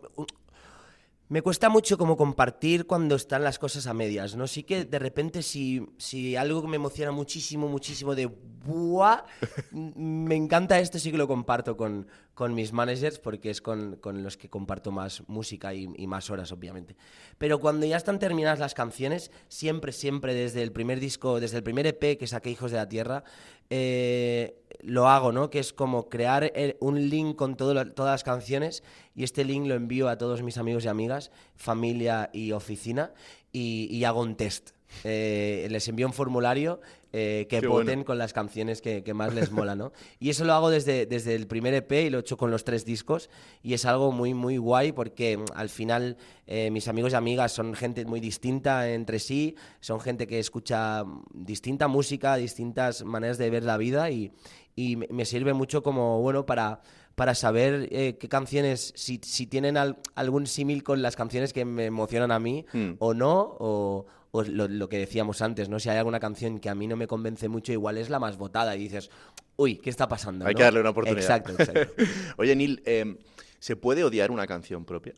me 1.28 1.42
cuesta 1.42 1.70
mucho 1.70 1.98
como 1.98 2.18
compartir 2.18 2.86
cuando 2.86 3.16
están 3.16 3.44
las 3.44 3.58
cosas 3.58 3.88
a 3.88 3.96
medias, 3.96 4.36
¿no? 4.36 4.46
Sí 4.46 4.62
que 4.62 4.86
de 4.86 5.00
repente 5.00 5.42
si, 5.42 5.84
si 5.98 6.36
algo 6.36 6.62
que 6.62 6.68
me 6.68 6.76
emociona 6.76 7.12
muchísimo, 7.12 7.68
muchísimo 7.68 8.14
de 8.14 8.28
¡buah! 8.28 9.24
me 9.72 10.36
encanta 10.36 10.80
esto, 10.80 11.00
sí 11.00 11.10
que 11.12 11.18
lo 11.18 11.28
comparto 11.28 11.76
con, 11.76 12.08
con 12.36 12.54
mis 12.54 12.74
managers 12.74 13.18
porque 13.18 13.50
es 13.50 13.62
con, 13.62 13.96
con, 13.96 14.22
los 14.22 14.38
que 14.38 14.50
comparto 14.50 14.92
más 14.92 15.24
música 15.28 15.74
y, 15.74 15.88
y, 15.98 16.06
más 16.06 16.30
horas, 16.30 16.52
obviamente. 16.52 16.96
Pero 17.38 17.60
cuando 17.60 17.86
ya 17.88 17.98
están 17.98 18.20
terminadas 18.20 18.60
las 18.60 18.76
canciones, 18.76 19.32
siempre, 19.48 19.92
siempre 19.92 20.36
desde 20.36 20.62
el 20.62 20.72
primer 20.72 21.00
disco, 21.00 21.40
desde 21.40 21.58
el 21.58 21.64
primer 21.64 21.88
EP 21.88 22.20
que 22.20 22.28
saqué 22.28 22.52
Hijos 22.52 22.72
de 22.72 22.78
la 22.78 22.88
Tierra, 22.88 23.24
eh, 23.70 24.62
lo 24.82 25.08
hago, 25.08 25.32
¿no? 25.32 25.50
Que 25.50 25.60
es 25.60 25.74
como 25.74 26.10
crear 26.10 26.54
un 26.80 27.10
link 27.10 27.36
con 27.36 27.56
todas 27.56 27.88
las 27.98 28.24
canciones 28.24 28.84
y 29.16 29.24
este 29.24 29.44
link 29.44 29.66
lo 29.66 29.74
envío 29.74 30.10
a 30.10 30.18
todos 30.18 30.44
mis 30.44 30.58
amigos 30.58 30.86
y 30.86 30.90
amigas, 30.90 31.32
familia 31.56 32.30
y 32.34 32.52
oficina 32.52 33.14
y, 33.52 34.04
hago 34.04 34.22
un 34.22 34.36
test. 34.36 34.75
Eh, 35.04 35.68
les 35.70 35.88
envío 35.88 36.08
un 36.08 36.14
formulario 36.14 36.80
eh, 37.12 37.48
que 37.50 37.66
voten 37.66 38.04
con 38.04 38.18
las 38.18 38.34
canciones 38.34 38.82
que, 38.82 39.14
más 39.14 39.34
les 39.34 39.52
mola, 39.52 39.76
¿no? 39.76 39.92
Y 40.20 40.30
eso 40.30 40.44
lo 40.46 40.54
hago 40.54 40.70
desde, 40.70 41.06
desde 41.06 41.36
el 41.36 41.48
primer 41.48 41.74
EP 41.74 41.92
y 41.92 42.10
lo 42.10 42.18
he 42.18 42.22
hecho 42.22 42.38
con 42.38 42.52
los 42.52 42.64
tres 42.64 42.86
discos 42.86 43.30
y 43.64 43.74
es 43.74 43.86
algo 43.86 44.12
muy, 44.12 44.34
muy 44.34 44.58
guay 44.58 44.92
porque 44.92 45.38
mm, 45.38 45.46
al 45.56 45.70
final 45.70 46.18
eh, 46.48 46.70
mis 46.72 46.88
amigos 46.88 47.14
y 47.14 47.16
amigas 47.16 47.52
son 47.52 47.74
gente 47.74 48.06
muy 48.06 48.20
distinta 48.20 48.90
entre 48.92 49.20
sí, 49.20 49.56
son 49.80 50.00
gente 50.00 50.28
que 50.28 50.40
escucha 50.40 51.04
distinta 51.34 51.88
música, 51.88 52.36
distintas 52.36 53.04
maneras 53.06 53.38
de 53.38 53.50
ver 53.50 53.64
la 53.64 53.78
vida 53.78 54.12
y, 54.12 54.32
y 54.76 54.98
me 54.98 55.26
sirve 55.26 55.54
mucho 55.54 55.84
como, 55.84 56.22
bueno, 56.22 56.46
para, 56.46 56.82
para 57.16 57.34
saber 57.34 57.88
eh, 57.92 58.18
qué 58.20 58.28
canciones, 58.28 58.94
si, 58.96 59.20
si 59.24 59.48
tienen 59.48 59.78
algún 60.16 60.48
símil 60.48 60.84
con 60.84 61.02
las 61.02 61.16
canciones 61.16 61.54
que 61.54 61.64
me 61.66 61.86
emocionan 61.86 62.32
a 62.32 62.40
mí 62.40 62.66
hmm. 62.74 62.92
o 63.00 63.14
no, 63.14 63.56
o, 63.60 64.06
lo, 64.44 64.90
que 64.90 64.98
decíamos 64.98 65.42
antes, 65.42 65.70
¿no? 65.70 65.80
Si 65.80 65.90
hay 65.90 65.98
alguna 65.98 66.20
canción 66.20 66.60
que 66.60 66.70
a 66.70 66.76
mí 66.76 66.88
no 66.88 66.96
me 66.96 67.08
convence 67.08 67.48
mucho, 67.48 67.72
igual 67.72 67.98
es 67.98 68.10
la 68.10 68.20
más 68.20 68.38
votada 68.38 68.76
y 68.76 68.80
dices, 68.80 69.10
uy, 69.56 69.78
¿qué 69.78 69.90
está 69.90 70.08
pasando? 70.08 70.46
Hay 70.46 70.56
que 70.56 70.64
darle 70.64 70.82
una 70.82 70.90
oportunidad. 70.90 71.22
Exacto, 71.22 71.54
exacto. 71.54 72.04
Oye, 72.38 72.56
Neil, 72.56 72.82
em, 72.86 73.18
¿se 73.60 73.76
puede 73.76 74.04
odiar 74.04 74.32
una 74.32 74.48
canción 74.48 74.86
propia? 74.86 75.14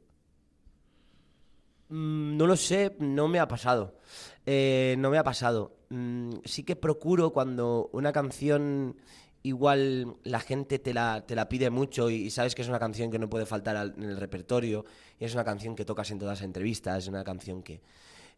Mm, 1.90 2.38
no 2.38 2.48
lo 2.48 2.56
sé, 2.56 2.96
no 3.00 3.28
me 3.28 3.40
ha 3.40 3.48
pasado. 3.48 3.96
Eh, 4.46 4.96
no 4.98 5.10
me 5.10 5.18
ha 5.18 5.24
pasado. 5.24 5.78
Mm, 5.90 6.32
sí 6.46 6.64
que 6.64 6.76
procuro 6.76 7.32
cuando 7.32 7.90
una 7.94 8.12
canción 8.12 8.98
igual 9.44 10.18
la 10.24 10.40
gente 10.40 10.80
te 10.80 10.94
la, 10.94 11.26
te 11.26 11.36
la 11.36 11.48
pide 11.48 11.70
mucho 11.70 12.10
y, 12.10 12.30
sabes 12.30 12.56
que 12.56 12.62
es 12.62 12.68
una 12.68 12.80
canción 12.80 13.12
que 13.12 13.20
no 13.20 13.30
puede 13.30 13.46
faltar 13.46 13.94
en 13.96 14.04
el 14.04 14.18
repertorio 14.18 14.86
y 15.20 15.26
es 15.26 15.34
una 15.34 15.44
canción 15.44 15.76
que 15.76 15.86
tocas 15.86 16.12
en 16.12 16.20
todas 16.20 16.40
las 16.40 16.46
entrevistas, 16.46 17.04
es 17.04 17.08
una 17.08 17.24
canción 17.24 17.64
que, 17.64 17.82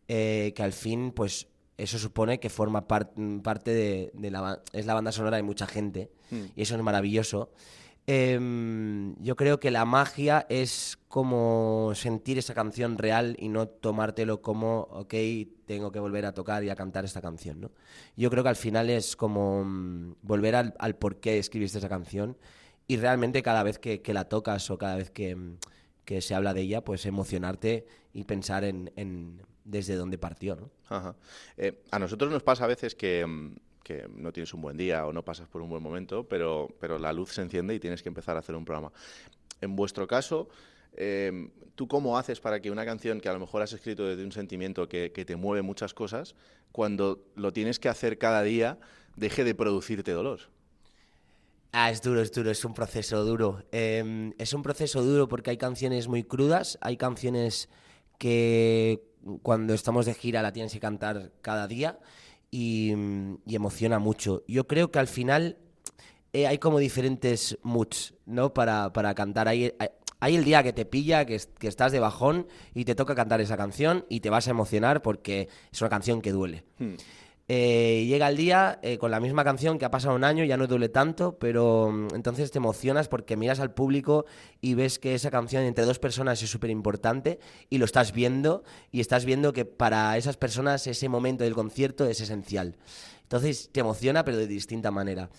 eh, 0.10 0.52
que 0.56 0.64
al 0.64 0.74
fin, 0.74 1.12
pues 1.12 1.48
eso 1.78 1.98
supone 1.98 2.42
que 2.42 2.50
forma 2.50 2.88
parte 2.88 3.72
de, 3.72 4.12
la... 4.30 4.62
es 4.74 4.86
la 4.86 4.94
banda 4.94 5.14
sonora 5.14 5.38
de 5.38 5.44
mucha 5.44 5.68
gente 5.68 6.12
hmm. 6.32 6.44
y 6.58 6.62
eso 6.64 6.76
es 6.76 6.82
maravilloso. 6.82 7.52
Em, 8.12 9.16
yo 9.22 9.36
creo 9.36 9.60
que 9.60 9.70
la 9.70 9.86
magia 9.86 10.48
es 10.50 10.98
como 11.10 11.92
sentir 11.94 12.40
esa 12.40 12.56
canción 12.56 12.98
real 12.98 13.36
y 13.38 13.50
no 13.50 13.68
tomártelo 13.68 14.42
como, 14.42 14.88
ok, 14.90 15.14
tengo 15.66 15.92
que 15.92 16.00
volver 16.00 16.26
a 16.26 16.34
tocar 16.34 16.64
y 16.64 16.72
a 16.72 16.76
cantar 16.76 17.06
esta 17.06 17.22
canción, 17.22 17.62
¿no? 17.62 17.72
Yo 18.18 18.32
creo 18.32 18.42
que 18.42 18.50
al 18.50 18.56
final 18.56 18.90
es 18.90 19.16
como 19.16 19.64
mm, 19.64 20.16
volver 20.24 20.56
al, 20.56 20.96
por 20.96 21.20
qué 21.20 21.38
escribiste 21.38 21.78
esa 21.78 21.88
canción 21.88 22.36
y 22.88 22.98
realmente 22.98 23.44
cada 23.44 23.62
vez 23.62 23.78
que, 23.78 24.02
la 24.08 24.26
tocas 24.26 24.72
o 24.72 24.80
cada 24.80 24.96
vez 24.96 25.12
mm, 25.12 25.58
que, 26.04 26.22
se 26.22 26.34
habla 26.34 26.56
de 26.56 26.62
ella, 26.62 26.84
pues 26.84 27.06
emocionarte 27.06 27.86
y 28.12 28.24
pensar 28.24 28.64
en, 28.64 29.40
desde 29.70 29.96
dónde 29.96 30.18
partió, 30.18 30.56
¿no? 30.56 31.16
Eh, 31.58 31.84
a 31.92 32.00
nosotros 32.00 32.32
nos 32.32 32.44
pasa 32.44 32.66
a 32.66 32.68
veces 32.68 32.96
que 32.96 33.26
mm, 33.26 33.56
que 33.84 34.08
no 34.16 34.32
tienes 34.32 34.54
un 34.54 34.62
buen 34.62 34.78
día 34.78 35.08
o 35.08 35.14
no 35.14 35.24
pasas 35.24 35.48
por 35.48 35.64
un 35.64 35.70
buen 35.70 35.82
momento, 35.82 36.24
pero, 36.24 36.70
pero 36.80 37.00
la 37.00 37.12
luz 37.12 37.34
se 37.34 37.42
enciende 37.42 37.74
y 37.74 37.80
tienes 37.80 38.04
que 38.04 38.10
empezar 38.10 38.36
a 38.36 38.40
hacer 38.40 38.56
un 38.56 38.64
programa. 38.64 38.92
En 39.62 39.76
vuestro 39.76 40.06
caso, 40.06 40.48
eh, 40.94 41.50
¿tú 41.74 41.88
cómo 41.88 42.16
haces 42.16 42.40
para 42.40 42.62
que 42.62 42.70
una 42.70 42.86
canción 42.86 43.20
que 43.20 43.30
a 43.30 43.34
lo 43.34 43.40
mejor 43.40 43.64
has 43.64 43.74
escrito 43.74 44.06
desde 44.06 44.24
un 44.24 44.32
sentimiento 44.32 44.88
que, 44.88 45.12
que 45.12 45.26
te 45.26 45.36
mueve 45.36 45.64
muchas 45.64 45.96
cosas, 45.96 46.36
cuando 46.72 47.26
lo 47.36 47.52
tienes 47.52 47.80
que 47.80 47.90
hacer 47.90 48.20
cada 48.20 48.44
día, 48.44 48.78
deje 49.16 49.44
de 49.44 49.56
producirte 49.56 50.12
dolor? 50.12 50.42
Ah, 51.72 51.92
es 51.92 52.02
duro, 52.02 52.22
es 52.22 52.32
duro, 52.32 52.52
es 52.52 52.66
un 52.66 52.74
proceso 52.74 53.24
duro. 53.24 53.64
Em, 53.72 54.34
es 54.38 54.54
un 54.54 54.62
proceso 54.62 55.04
duro 55.04 55.28
porque 55.28 55.52
hay 55.52 55.58
canciones 55.58 56.08
muy 56.08 56.24
crudas, 56.24 56.78
hay 56.82 56.98
canciones 56.98 57.70
que 58.20 59.09
cuando 59.42 59.74
estamos 59.74 60.06
de 60.06 60.14
gira 60.14 60.42
la 60.42 60.54
tienes 60.54 60.74
que 60.74 60.80
cantar 60.80 61.32
cada 61.42 61.68
día 61.68 62.00
y, 62.52 62.92
emociona 63.48 64.00
mucho. 64.00 64.44
Yo 64.48 64.68
creo 64.68 64.92
que 64.92 65.00
al 65.00 65.08
final 65.08 65.58
eh, 66.34 66.48
hay 66.48 66.58
como 66.58 66.80
diferentes 66.80 67.58
moods, 67.64 68.16
¿no? 68.26 68.54
Para, 68.54 68.92
para 68.94 69.14
cantar. 69.16 69.48
Hay, 69.48 69.74
hay, 70.20 70.36
el 70.36 70.44
día 70.44 70.64
que 70.64 70.74
te 70.74 70.86
pilla, 70.86 71.26
que, 71.26 71.36
estás 71.36 71.92
de 71.92 72.00
bajón 72.00 72.48
y 72.74 72.86
te 72.86 72.96
toca 72.96 73.16
cantar 73.16 73.42
esa 73.42 73.58
canción 73.58 74.06
y 74.10 74.20
te 74.22 74.30
vas 74.30 74.48
a 74.48 74.52
emocionar 74.52 75.02
porque 75.02 75.50
es 75.72 75.82
una 75.82 75.90
canción 75.90 76.22
que 76.22 76.32
duele. 76.32 76.64
Hmm. 76.78 76.96
Eh, 77.52 78.06
llega 78.08 78.30
el 78.30 78.38
día 78.38 78.78
eh, 78.84 79.00
con 79.00 79.10
la 79.10 79.20
misma 79.20 79.44
canción 79.44 79.80
que 79.80 79.86
ha 79.86 79.90
pasado 79.90 80.16
un 80.16 80.24
año, 80.24 80.44
ya 80.44 80.56
no 80.56 80.68
duele 80.68 80.88
tanto, 80.88 81.40
pero 81.40 81.90
mm, 81.92 82.14
entonces 82.14 82.52
te 82.52 82.60
emocionas 82.60 83.08
porque 83.08 83.38
miras 83.38 83.60
al 83.60 83.74
público 83.74 84.28
y 84.62 84.76
ves 84.76 85.00
que 85.00 85.16
esa 85.16 85.32
canción 85.32 85.64
entre 85.64 85.84
dos 85.86 85.98
personas 85.98 86.44
es 86.44 86.50
súper 86.52 86.70
importante 86.70 87.40
y 87.68 87.80
lo 87.80 87.86
estás 87.86 88.14
viendo 88.14 88.64
y 88.92 89.00
estás 89.00 89.26
viendo 89.26 89.52
que 89.52 89.66
para 89.66 90.16
esas 90.16 90.38
personas 90.38 90.86
ese 90.86 91.10
momento 91.10 91.44
del 91.44 91.56
concierto 91.56 92.06
es 92.06 92.22
esencial. 92.22 92.76
Entonces 93.24 93.70
te 93.72 93.80
emociona, 93.80 94.24
pero 94.24 94.38
de 94.38 94.46
distinta 94.46 94.92
manera. 94.92 95.32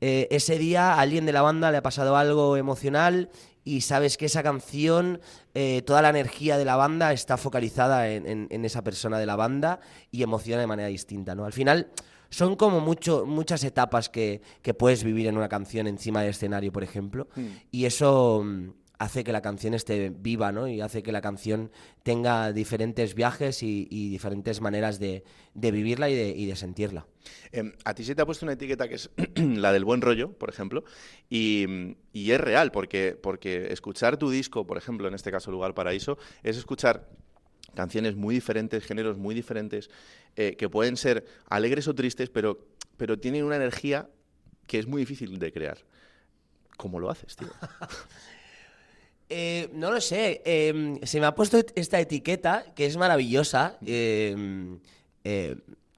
Eh, 0.00 0.26
ese 0.30 0.58
día 0.58 0.94
a 0.94 1.00
alguien 1.00 1.26
de 1.26 1.32
la 1.32 1.42
banda 1.42 1.70
le 1.70 1.76
ha 1.76 1.82
pasado 1.82 2.16
algo 2.16 2.56
emocional 2.56 3.28
y 3.68 3.82
sabes 3.82 4.16
que 4.16 4.24
esa 4.24 4.42
canción, 4.42 5.20
eh, 5.52 5.82
toda 5.82 6.00
la 6.00 6.08
energía 6.08 6.56
de 6.56 6.64
la 6.64 6.76
banda 6.76 7.12
está 7.12 7.36
focalizada 7.36 8.08
en, 8.08 8.64
esa 8.64 8.82
persona 8.82 9.18
de 9.18 9.26
la 9.26 9.36
banda 9.36 9.80
y 10.10 10.22
emociona 10.22 10.62
de 10.62 10.66
manera 10.66 10.88
distinta, 10.88 11.34
¿no? 11.34 11.44
Al 11.44 11.52
final 11.52 11.90
son 12.30 12.56
como 12.56 12.80
mucho, 12.80 13.26
muchas 13.26 13.62
etapas 13.64 14.08
que, 14.08 14.40
puedes 14.78 15.04
vivir 15.04 15.26
en 15.26 15.36
una 15.36 15.50
canción 15.50 15.86
encima 15.86 16.22
del 16.22 16.30
escenario, 16.30 16.72
por 16.72 16.82
ejemplo, 16.82 17.28
hmm. 17.36 17.46
y 17.70 17.84
eso 17.84 18.42
mm, 18.42 18.70
hace 18.98 19.22
que 19.22 19.32
la 19.32 19.40
canción 19.40 19.74
esté 19.74 20.10
viva, 20.10 20.50
¿no? 20.52 20.68
Y 20.68 20.80
hace 20.80 21.02
que 21.02 21.12
la 21.12 21.20
canción 21.20 21.70
tenga 22.02 22.52
diferentes 22.52 23.14
viajes 23.14 23.62
y, 23.62 23.86
diferentes 24.10 24.60
maneras 24.60 24.98
de, 24.98 25.22
vivirla 25.54 26.10
y 26.10 26.46
de, 26.46 26.56
sentirla. 26.56 27.06
Em, 27.52 27.72
a 27.84 27.94
ti 27.94 28.04
se 28.04 28.14
te 28.14 28.22
ha 28.22 28.26
puesto 28.26 28.44
una 28.44 28.54
etiqueta 28.54 28.88
que 28.88 28.96
es 28.96 29.10
la 29.36 29.72
del 29.72 29.84
buen 29.84 30.00
rollo, 30.00 30.32
por 30.32 30.50
ejemplo, 30.50 30.84
y, 31.30 31.96
es 32.12 32.40
real, 32.40 32.72
porque, 32.72 33.16
porque 33.20 33.72
escuchar 33.72 34.16
tu 34.16 34.30
disco, 34.30 34.66
por 34.66 34.76
ejemplo, 34.76 35.06
en 35.06 35.14
este 35.14 35.30
caso 35.30 35.50
Lugar 35.52 35.74
Paraíso, 35.74 36.18
es 36.42 36.56
escuchar 36.56 37.08
canciones 37.74 38.16
muy 38.16 38.34
diferentes, 38.34 38.84
géneros 38.84 39.16
muy 39.16 39.34
diferentes, 39.34 39.90
eh, 40.34 40.56
que 40.56 40.68
pueden 40.68 40.96
ser 40.96 41.24
alegres 41.48 41.86
o 41.86 41.94
tristes, 41.94 42.30
pero, 42.30 42.66
pero 42.96 43.18
tienen 43.18 43.44
una 43.44 43.56
energía 43.56 44.10
que 44.66 44.80
es 44.80 44.86
muy 44.88 45.02
difícil 45.02 45.38
de 45.38 45.52
crear. 45.52 45.78
¿Cómo 46.76 46.98
lo 46.98 47.10
haces, 47.10 47.36
tío? 47.36 47.48
Eh, 49.28 49.70
no 49.72 49.90
lo 49.90 50.00
sé. 50.00 50.42
Em, 50.44 51.00
se 51.02 51.20
me 51.20 51.26
ha 51.26 51.34
puesto 51.34 51.58
esta 51.74 52.00
etiqueta 52.00 52.64
que 52.74 52.86
es 52.86 52.96
maravillosa. 52.96 53.78
Em, 53.84 54.80
eh, 55.24 55.56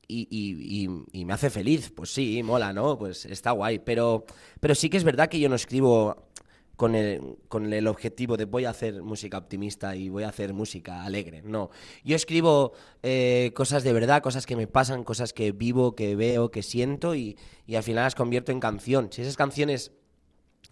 y, 0.09 0.89
me 1.25 1.33
hace 1.33 1.51
feliz. 1.51 1.93
Pues 1.95 2.13
sí, 2.13 2.43
mola, 2.43 2.73
¿no? 2.73 2.99
Pues 2.99 3.25
está 3.27 3.53
guay. 3.53 3.79
Pero, 3.79 4.25
pero 4.59 4.75
sí 4.75 4.91
que 4.91 4.97
es 4.97 5.05
verdad 5.05 5.29
que 5.29 5.39
yo 5.39 5.49
no 5.49 5.55
escribo 5.55 6.31
con 6.77 6.95
el, 6.95 7.37
con 7.49 7.73
el 7.73 7.87
objetivo 7.87 8.39
de 8.39 8.47
voy 8.47 8.65
a 8.65 8.71
hacer 8.71 9.03
música 9.03 9.37
optimista 9.37 9.95
y 9.95 10.09
voy 10.09 10.23
a 10.25 10.31
hacer 10.31 10.55
música 10.55 11.05
alegre. 11.05 11.43
No. 11.43 11.71
Yo 12.05 12.17
escribo 12.17 12.73
eh, 13.03 13.53
cosas 13.55 13.85
de 13.85 13.93
verdad, 13.93 14.23
cosas 14.23 14.47
que 14.47 14.57
me 14.57 14.67
pasan, 14.67 15.05
cosas 15.05 15.33
que 15.33 15.53
vivo, 15.53 15.95
que 15.95 16.17
veo, 16.17 16.51
que 16.51 16.63
siento 16.63 17.15
y, 17.15 17.37
y 17.67 17.77
al 17.77 17.83
final 17.83 18.05
las 18.05 18.15
convierto 18.15 18.51
en 18.51 18.61
canción. 18.61 19.09
Si 19.13 19.23
esas 19.23 19.37
canciones 19.37 19.93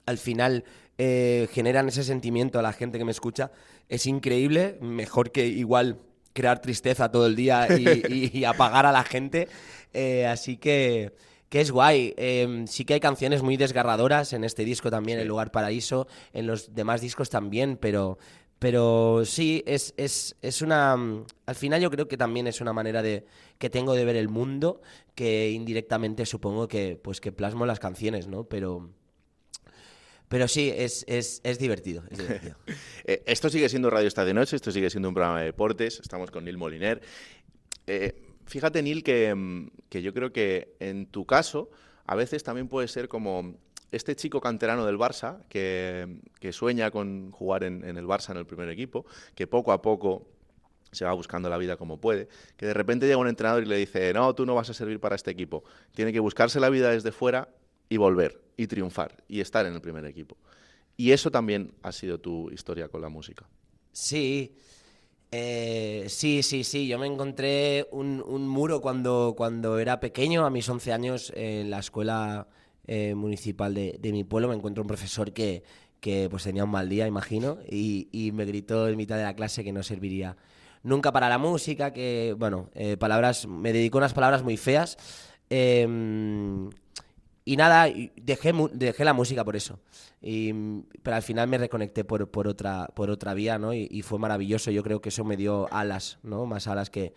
al 0.08 0.18
final 0.18 0.64
eh, 0.96 1.48
generan 1.52 1.88
ese 1.88 2.02
sentimiento 2.02 2.58
a 2.58 2.62
la 2.62 2.72
gente 2.72 2.98
que 2.98 3.04
me 3.04 3.10
escucha, 3.10 3.52
es 3.88 4.06
increíble, 4.06 4.78
mejor 4.80 5.32
que 5.32 5.46
igual 5.46 5.98
crear 6.32 6.60
tristeza 6.60 7.10
todo 7.10 7.26
el 7.26 7.36
día 7.36 7.68
y, 7.78 8.44
apagar 8.46 8.86
a 8.86 8.92
la 8.92 9.04
gente. 9.04 9.48
Eh, 9.92 10.26
así 10.26 10.56
que, 10.56 11.12
que 11.50 11.60
es 11.60 11.70
guay. 11.70 12.14
Em, 12.16 12.66
sí 12.66 12.84
que 12.86 12.94
hay 12.94 13.00
canciones 13.00 13.42
muy 13.42 13.56
desgarradoras 13.56 14.32
en 14.32 14.44
este 14.44 14.64
disco 14.64 14.90
también, 14.90 15.18
El 15.18 15.28
Lugar 15.28 15.50
Paraíso, 15.50 16.06
en 16.32 16.46
los 16.46 16.74
demás 16.74 17.02
discos 17.02 17.28
también, 17.28 17.76
pero, 17.76 18.18
pero 18.58 19.24
sí, 19.26 19.62
es, 19.66 19.92
es, 19.98 20.36
es, 20.40 20.62
una. 20.62 20.96
Al 21.46 21.54
final, 21.54 21.82
yo 21.82 21.90
creo 21.90 22.08
que 22.08 22.16
también 22.16 22.46
es 22.46 22.60
una 22.62 22.72
manera 22.72 23.02
de 23.02 23.26
que 23.58 23.68
tengo 23.68 23.94
de 23.94 24.04
ver 24.06 24.16
el 24.16 24.28
mundo 24.28 24.80
que 25.14 25.50
indirectamente 25.50 26.24
supongo 26.24 26.66
que, 26.66 26.96
pues, 26.96 27.20
que 27.20 27.30
plasmo 27.30 27.66
las 27.66 27.78
canciones, 27.78 28.26
¿no? 28.26 28.44
Pero, 28.44 28.90
pero 30.28 30.47
sí, 30.47 30.73
es, 30.75 31.04
es, 31.08 31.40
es 31.44 31.58
divertido. 31.58 32.02
Eh, 33.11 33.23
esto 33.25 33.49
sigue 33.49 33.70
siendo 33.70 33.88
Radio 33.88 34.06
Esta 34.06 34.23
de 34.26 34.35
Noche, 34.35 34.54
esto 34.54 34.70
sigue 34.70 34.90
siendo 34.90 35.08
un 35.08 35.14
programa 35.14 35.38
de 35.38 35.47
deportes, 35.47 35.99
estamos 36.00 36.30
con 36.30 36.44
Neil 36.44 36.58
Moliner. 36.58 37.00
Eh, 37.87 38.20
fíjate, 38.44 38.82
Neil, 38.82 39.02
que, 39.02 39.35
mm, 39.35 39.70
que 39.88 40.02
yo 40.02 40.12
creo 40.12 40.30
que 40.30 40.76
en 40.78 41.06
tu 41.06 41.25
caso 41.25 41.70
a 42.04 42.14
veces 42.16 42.42
también 42.42 42.68
puede 42.68 42.87
ser 42.87 43.08
como 43.08 43.56
este 43.92 44.14
chico 44.14 44.42
canterano 44.42 44.85
del 44.85 44.99
Barça 44.99 45.42
que, 45.49 46.20
que 46.38 46.52
sueña 46.52 46.90
con 46.90 47.30
jugar 47.30 47.64
en, 47.64 47.82
en, 47.82 47.97
el 47.97 48.04
Barça 48.04 48.32
en 48.32 48.37
el 48.37 48.44
primer 48.44 48.68
equipo, 48.68 49.06
que 49.35 49.47
poco 49.47 49.73
a 49.73 49.80
poco 49.80 50.28
se 50.92 51.06
va 51.06 51.14
buscando 51.14 51.49
la 51.49 51.56
vida 51.56 51.78
como 51.78 51.99
puede, 51.99 52.28
que 52.58 52.66
de 52.66 52.75
repente 52.75 53.06
llega 53.06 53.16
un 53.16 53.28
entrenador 53.28 53.62
y 53.62 53.66
le 53.66 53.76
dice, 53.76 54.12
no, 54.12 54.35
tú 54.35 54.44
no 54.44 54.54
vas 54.54 54.68
a 54.68 54.75
servir 54.75 55.00
para 55.00 55.16
este 55.16 55.30
equipo, 55.30 55.64
tiene 55.94 56.12
que 56.12 56.20
buscarse 56.20 56.61
la 56.61 56.68
vida 56.68 56.90
desde 56.90 57.11
fuera 57.11 57.49
y 57.88 57.97
volver 57.97 58.40
y 58.57 58.66
triunfar 58.66 59.25
y 59.28 59.40
estar 59.40 59.66
en 59.66 59.75
el 59.75 59.80
primer 59.80 60.04
equipo. 60.04 60.37
Y 60.97 61.12
eso 61.12 61.30
también 61.30 61.73
ha 61.83 61.92
sido 61.92 62.18
tu 62.18 62.50
historia 62.50 62.88
con 62.88 63.00
la 63.00 63.09
música. 63.09 63.49
Sí, 63.92 64.57
eh, 65.30 66.07
sí, 66.09 66.42
sí, 66.42 66.64
sí. 66.64 66.88
Yo 66.88 66.99
me 66.99 67.07
encontré 67.07 67.87
un, 67.92 68.49
muro 68.49 68.80
cuando, 68.80 69.35
cuando 69.37 69.78
era 69.78 70.00
pequeño, 70.00 70.45
a 70.45 70.50
mis 70.50 70.68
11 70.68 70.92
años, 70.92 71.33
en 71.37 71.71
la 71.71 71.78
escuela 71.78 72.49
eh, 72.87 73.14
municipal 73.14 73.75
de, 73.75 73.99
mi 74.12 74.25
pueblo. 74.25 74.49
Me 74.49 74.54
encontré 74.57 74.80
un 74.80 74.88
profesor 74.88 75.33
que, 75.33 75.62
que 76.00 76.28
pues 76.28 76.42
tenía 76.42 76.64
un 76.64 76.71
mal 76.71 76.88
día, 76.88 77.07
imagino, 77.07 77.59
y, 77.68 78.09
y, 78.11 78.33
me 78.33 78.45
gritó 78.45 78.88
en 78.88 78.97
mitad 78.97 79.16
de 79.16 79.25
la 79.25 79.37
clase 79.37 79.62
que 79.62 79.73
no 79.73 79.83
serviría 79.83 80.37
nunca 80.83 81.12
para 81.12 81.28
la 81.28 81.38
música, 81.38 81.92
que, 81.92 82.35
bueno, 82.38 82.71
eh, 82.75 82.97
palabras, 82.97 83.47
me 83.47 83.73
dedicó 83.73 83.99
unas 83.99 84.14
palabras 84.14 84.42
muy 84.42 84.57
feas. 84.57 84.97
Em, 85.50 86.71
y 87.49 87.57
nada, 87.57 87.90
dejé, 88.14 88.52
dejé 88.75 89.05
la 89.07 89.14
música 89.14 89.43
por 89.43 89.57
eso. 89.57 89.81
Y, 90.21 90.52
pero 91.02 91.17
al 91.17 91.23
final 91.23 91.49
me 91.49 91.57
reconecté 91.57 92.05
por, 92.05 92.31
por, 92.31 92.47
otra, 92.47 92.90
por 92.95 93.09
otra 93.09 93.33
vía, 93.33 93.59
¿no? 93.59 93.73
Y, 93.73 94.02
fue 94.02 94.19
maravilloso. 94.19 94.71
Yo 94.71 94.83
creo 94.83 95.00
que 95.00 95.09
eso 95.09 95.25
me 95.25 95.35
dio 95.35 95.67
alas, 95.73 96.19
¿no? 96.23 96.45
Más 96.45 96.67
alas 96.67 96.90
que, 96.90 97.14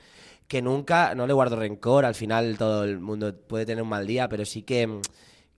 que 0.48 0.62
nunca. 0.62 1.16
No 1.16 1.28
le 1.28 1.34
guardo 1.34 1.58
rencor. 1.58 2.06
Al 2.06 2.16
final 2.16 2.58
todo 2.58 2.86
el 2.86 3.02
mundo 3.02 3.36
puede 3.36 3.66
tener 3.66 3.84
un 3.84 3.90
mal 3.90 4.08
día, 4.08 4.30
pero 4.30 4.46
sí 4.46 4.62
que, 4.62 5.02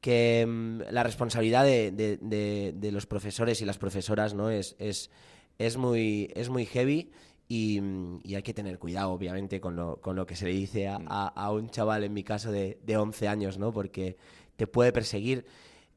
que 0.01 0.43
mm, 0.47 0.81
la 0.89 1.03
responsabilidad 1.03 1.65
de, 1.65 1.91
de, 1.91 2.73
de, 2.73 2.91
los 2.91 3.05
profesores 3.05 3.61
y 3.61 3.65
las 3.65 3.77
profesoras, 3.77 4.33
¿no? 4.33 4.49
Es, 4.49 4.75
es, 4.79 5.11
es, 5.59 5.77
muy, 5.77 6.31
es 6.33 6.49
muy 6.49 6.65
heavy. 6.65 7.11
Y, 7.47 7.79
y, 8.23 8.33
hay 8.33 8.41
que 8.41 8.55
tener 8.55 8.79
cuidado, 8.79 9.11
obviamente, 9.11 9.61
con 9.61 9.75
lo, 9.75 9.97
con 9.97 10.15
lo 10.15 10.25
que 10.25 10.35
se 10.35 10.45
le 10.45 10.53
dice 10.53 10.87
a, 10.87 10.99
a, 11.05 11.27
a 11.27 11.51
un 11.51 11.69
chaval, 11.69 12.03
en 12.03 12.13
mi 12.13 12.23
caso, 12.23 12.51
de, 12.51 12.79
de 12.83 12.97
11 12.97 13.27
años, 13.27 13.59
¿no? 13.59 13.71
Porque 13.71 14.17
te 14.55 14.67
puede 14.67 14.91
perseguir. 14.91 15.45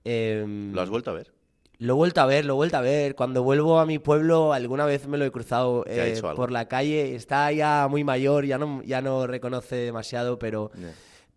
Em, 0.04 0.72
¿Lo 0.72 0.82
has 0.82 0.90
vuelto 0.90 1.10
a 1.10 1.14
ver? 1.14 1.32
Lo 1.78 1.92
he 1.92 1.96
vuelto 1.96 2.20
a 2.22 2.26
ver, 2.26 2.44
lo 2.46 2.54
he 2.54 2.56
vuelto 2.56 2.76
a 2.78 2.80
ver. 2.80 3.14
Cuando 3.14 3.42
vuelvo 3.42 3.78
a 3.78 3.86
mi 3.86 3.98
pueblo, 3.98 4.52
alguna 4.52 4.86
vez 4.86 5.06
me 5.06 5.18
lo 5.18 5.24
he 5.24 5.30
cruzado 5.30 5.84
eh, 5.86 6.20
por 6.34 6.50
la 6.50 6.68
calle. 6.68 7.14
Está 7.14 7.52
ya 7.52 7.86
muy 7.90 8.02
mayor, 8.02 8.46
ya 8.46 8.56
no, 8.56 8.82
ya 8.82 9.02
no 9.02 9.26
reconoce 9.26 9.76
demasiado, 9.76 10.38
pero... 10.38 10.70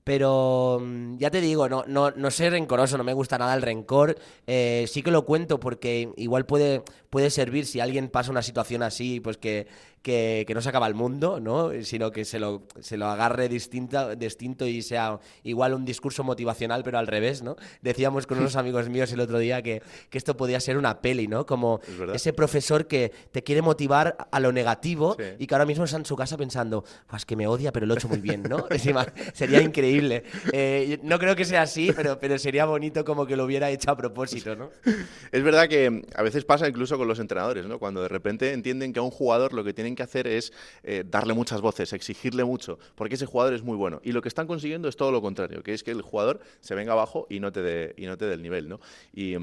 Pero 0.09 0.79
mm, 0.81 1.17
ya 1.17 1.29
te 1.29 1.39
digo, 1.39 1.69
no, 1.69 1.83
no, 1.85 2.09
no 2.09 2.31
soy 2.31 2.49
rencoroso, 2.49 2.97
no 2.97 3.03
me 3.03 3.13
gusta 3.13 3.37
nada 3.37 3.53
el 3.53 3.61
rencor. 3.61 4.17
Eh, 4.47 4.85
sí 4.87 5.03
que 5.03 5.11
lo 5.11 5.23
cuento 5.23 5.59
porque 5.59 6.09
igual 6.17 6.47
puede, 6.47 6.81
puede 7.11 7.29
servir 7.29 7.67
si 7.67 7.79
alguien 7.79 8.09
pasa 8.09 8.31
una 8.31 8.41
situación 8.41 8.81
así, 8.81 9.19
pues 9.19 9.37
que, 9.37 9.67
que, 10.01 10.45
no 10.53 10.61
se 10.61 10.69
acaba 10.69 10.87
el 10.87 10.95
mundo, 10.95 11.39
¿no? 11.39 11.71
Sino 11.83 12.11
que 12.11 12.25
se 12.25 12.39
lo, 12.39 12.63
se 12.79 12.97
lo 12.97 13.07
agarre 13.07 13.49
distinto, 13.49 14.15
distinto 14.15 14.65
y 14.65 14.81
sea 14.81 15.19
igual 15.43 15.73
un 15.73 15.85
discurso 15.85 16.23
motivacional, 16.23 16.83
pero 16.83 16.97
al 16.97 17.07
revés, 17.07 17.41
¿no? 17.41 17.55
Decíamos 17.81 18.27
con 18.27 18.39
unos 18.39 18.55
amigos 18.55 18.89
míos 18.89 19.11
el 19.11 19.19
otro 19.19 19.39
día 19.39 19.61
que, 19.61 19.81
esto 20.11 20.35
podía 20.35 20.59
ser 20.59 20.77
una 20.77 21.01
peli, 21.01 21.29
¿no? 21.29 21.45
Como 21.45 21.79
ese 22.13 22.33
profesor 22.33 22.87
que 22.87 23.13
te 23.31 23.41
quiere 23.41 23.61
motivar 23.61 24.17
a 24.29 24.39
lo 24.41 24.51
negativo 24.51 25.15
y 25.37 25.47
que 25.47 25.55
ahora 25.55 25.65
mismo 25.65 25.85
está 25.85 25.95
en 25.95 26.05
su 26.05 26.17
casa 26.17 26.35
pensando, 26.35 26.83
pues 27.07 27.25
que 27.25 27.37
me 27.37 27.47
odia, 27.47 27.71
pero 27.71 27.85
lo 27.85 27.93
he 27.93 27.97
hecho 27.97 28.09
muy 28.09 28.19
bien, 28.19 28.43
¿no? 28.43 28.67
sería 29.33 29.61
increíble. 29.61 30.23
Eh, 30.51 30.99
no 31.03 31.17
creo 31.19 31.37
que 31.37 31.45
sea 31.45 31.61
así, 31.61 31.93
pero, 31.95 32.19
pero 32.19 32.37
sería 32.37 32.65
bonito 32.65 33.05
como 33.05 33.25
que 33.25 33.37
lo 33.37 33.45
hubiera 33.45 33.69
hecho 33.69 33.91
a 33.91 33.95
propósito, 33.95 34.57
¿no? 34.57 34.71
Es 35.31 35.43
verdad 35.43 35.69
que 35.69 36.03
a 36.15 36.23
veces 36.23 36.43
pasa 36.43 36.67
incluso 36.67 36.97
con 36.97 37.07
los 37.07 37.19
entrenadores, 37.19 37.65
¿no? 37.65 37.79
Cuando 37.79 38.01
de 38.01 38.09
repente 38.09 38.51
entienden 38.51 38.91
que 38.91 38.99
a 38.99 39.03
un 39.03 39.11
jugador 39.11 39.53
lo 39.53 39.63
que 39.63 39.73
tienen 39.89 39.95
que 39.95 40.03
hacer 40.03 40.27
es 40.27 40.53
eh, 40.83 41.03
darle 41.05 41.33
muchas 41.33 41.61
voces, 41.61 41.93
exigirle 41.93 42.43
mucho, 42.43 42.77
porque 42.95 43.15
ese 43.15 43.25
jugador 43.25 43.53
es 43.53 43.63
muy 43.63 43.75
bueno. 43.75 43.99
Y 44.03 44.11
lo 44.11 44.21
que 44.21 44.27
están 44.27 44.47
consiguiendo 44.47 44.87
es 44.87 44.95
todo 44.95 45.11
lo 45.11 45.21
contrario, 45.21 45.63
que 45.63 45.73
es 45.73 45.83
que 45.83 45.91
el 45.91 46.01
jugador 46.01 46.39
se 46.59 46.75
venga 46.75 46.93
abajo 46.93 47.25
y 47.29 47.39
no 47.39 47.51
te 47.51 47.61
dé, 47.61 47.93
y 47.97 48.05
no 48.05 48.17
te 48.17 48.25
dé 48.25 48.35
el 48.35 48.41
nivel, 48.41 48.69
¿no? 48.69 48.79
Y, 49.13 49.35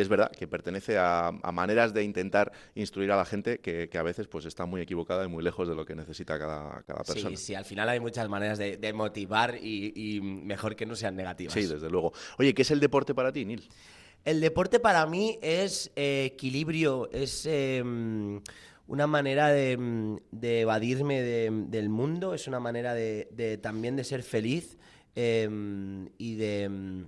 es 0.00 0.08
verdad 0.08 0.32
que 0.32 0.48
pertenece 0.48 0.96
a, 0.98 1.30
maneras 1.52 1.94
de 1.94 2.02
intentar 2.02 2.50
instruir 2.74 3.12
a 3.12 3.16
la 3.16 3.24
gente 3.24 3.60
que, 3.60 3.88
a 3.96 4.02
veces 4.02 4.26
pues 4.26 4.44
está 4.44 4.66
muy 4.66 4.80
equivocada 4.80 5.24
y 5.24 5.28
muy 5.28 5.44
lejos 5.44 5.68
de 5.68 5.76
lo 5.76 5.84
que 5.84 5.94
necesita 5.94 6.36
cada, 6.36 6.82
persona. 7.04 7.30
Sí, 7.30 7.36
sí, 7.36 7.54
al 7.54 7.64
final 7.64 7.88
hay 7.88 8.00
muchas 8.00 8.28
maneras 8.28 8.58
de, 8.58 8.92
motivar 8.92 9.56
y, 9.62 10.20
mejor 10.20 10.74
que 10.74 10.84
no 10.86 10.96
sean 10.96 11.14
negativas. 11.14 11.54
Sí, 11.54 11.66
desde 11.66 11.90
luego. 11.90 12.12
Oye, 12.38 12.54
¿qué 12.54 12.62
es 12.62 12.70
el 12.72 12.80
deporte 12.80 13.14
para 13.14 13.30
ti, 13.30 13.44
Nil? 13.44 13.68
El 14.24 14.40
deporte 14.40 14.80
para 14.80 15.06
mí 15.06 15.38
es 15.40 15.92
eh, 15.94 16.30
equilibrio, 16.32 17.08
es 17.12 17.46
em, 17.46 18.40
una 18.88 19.06
manera 19.06 19.48
de, 19.48 19.76
mm, 19.76 20.16
evadirme 20.42 21.22
del 21.22 21.88
mundo, 21.88 22.34
es 22.34 22.48
una 22.48 22.58
manera 22.58 22.94
de, 22.94 23.58
también 23.62 23.94
de 23.94 24.02
ser 24.02 24.22
feliz 24.22 24.76
em, 25.14 26.08
y 26.18 26.34
de 26.34 26.68
mm, 26.68 27.04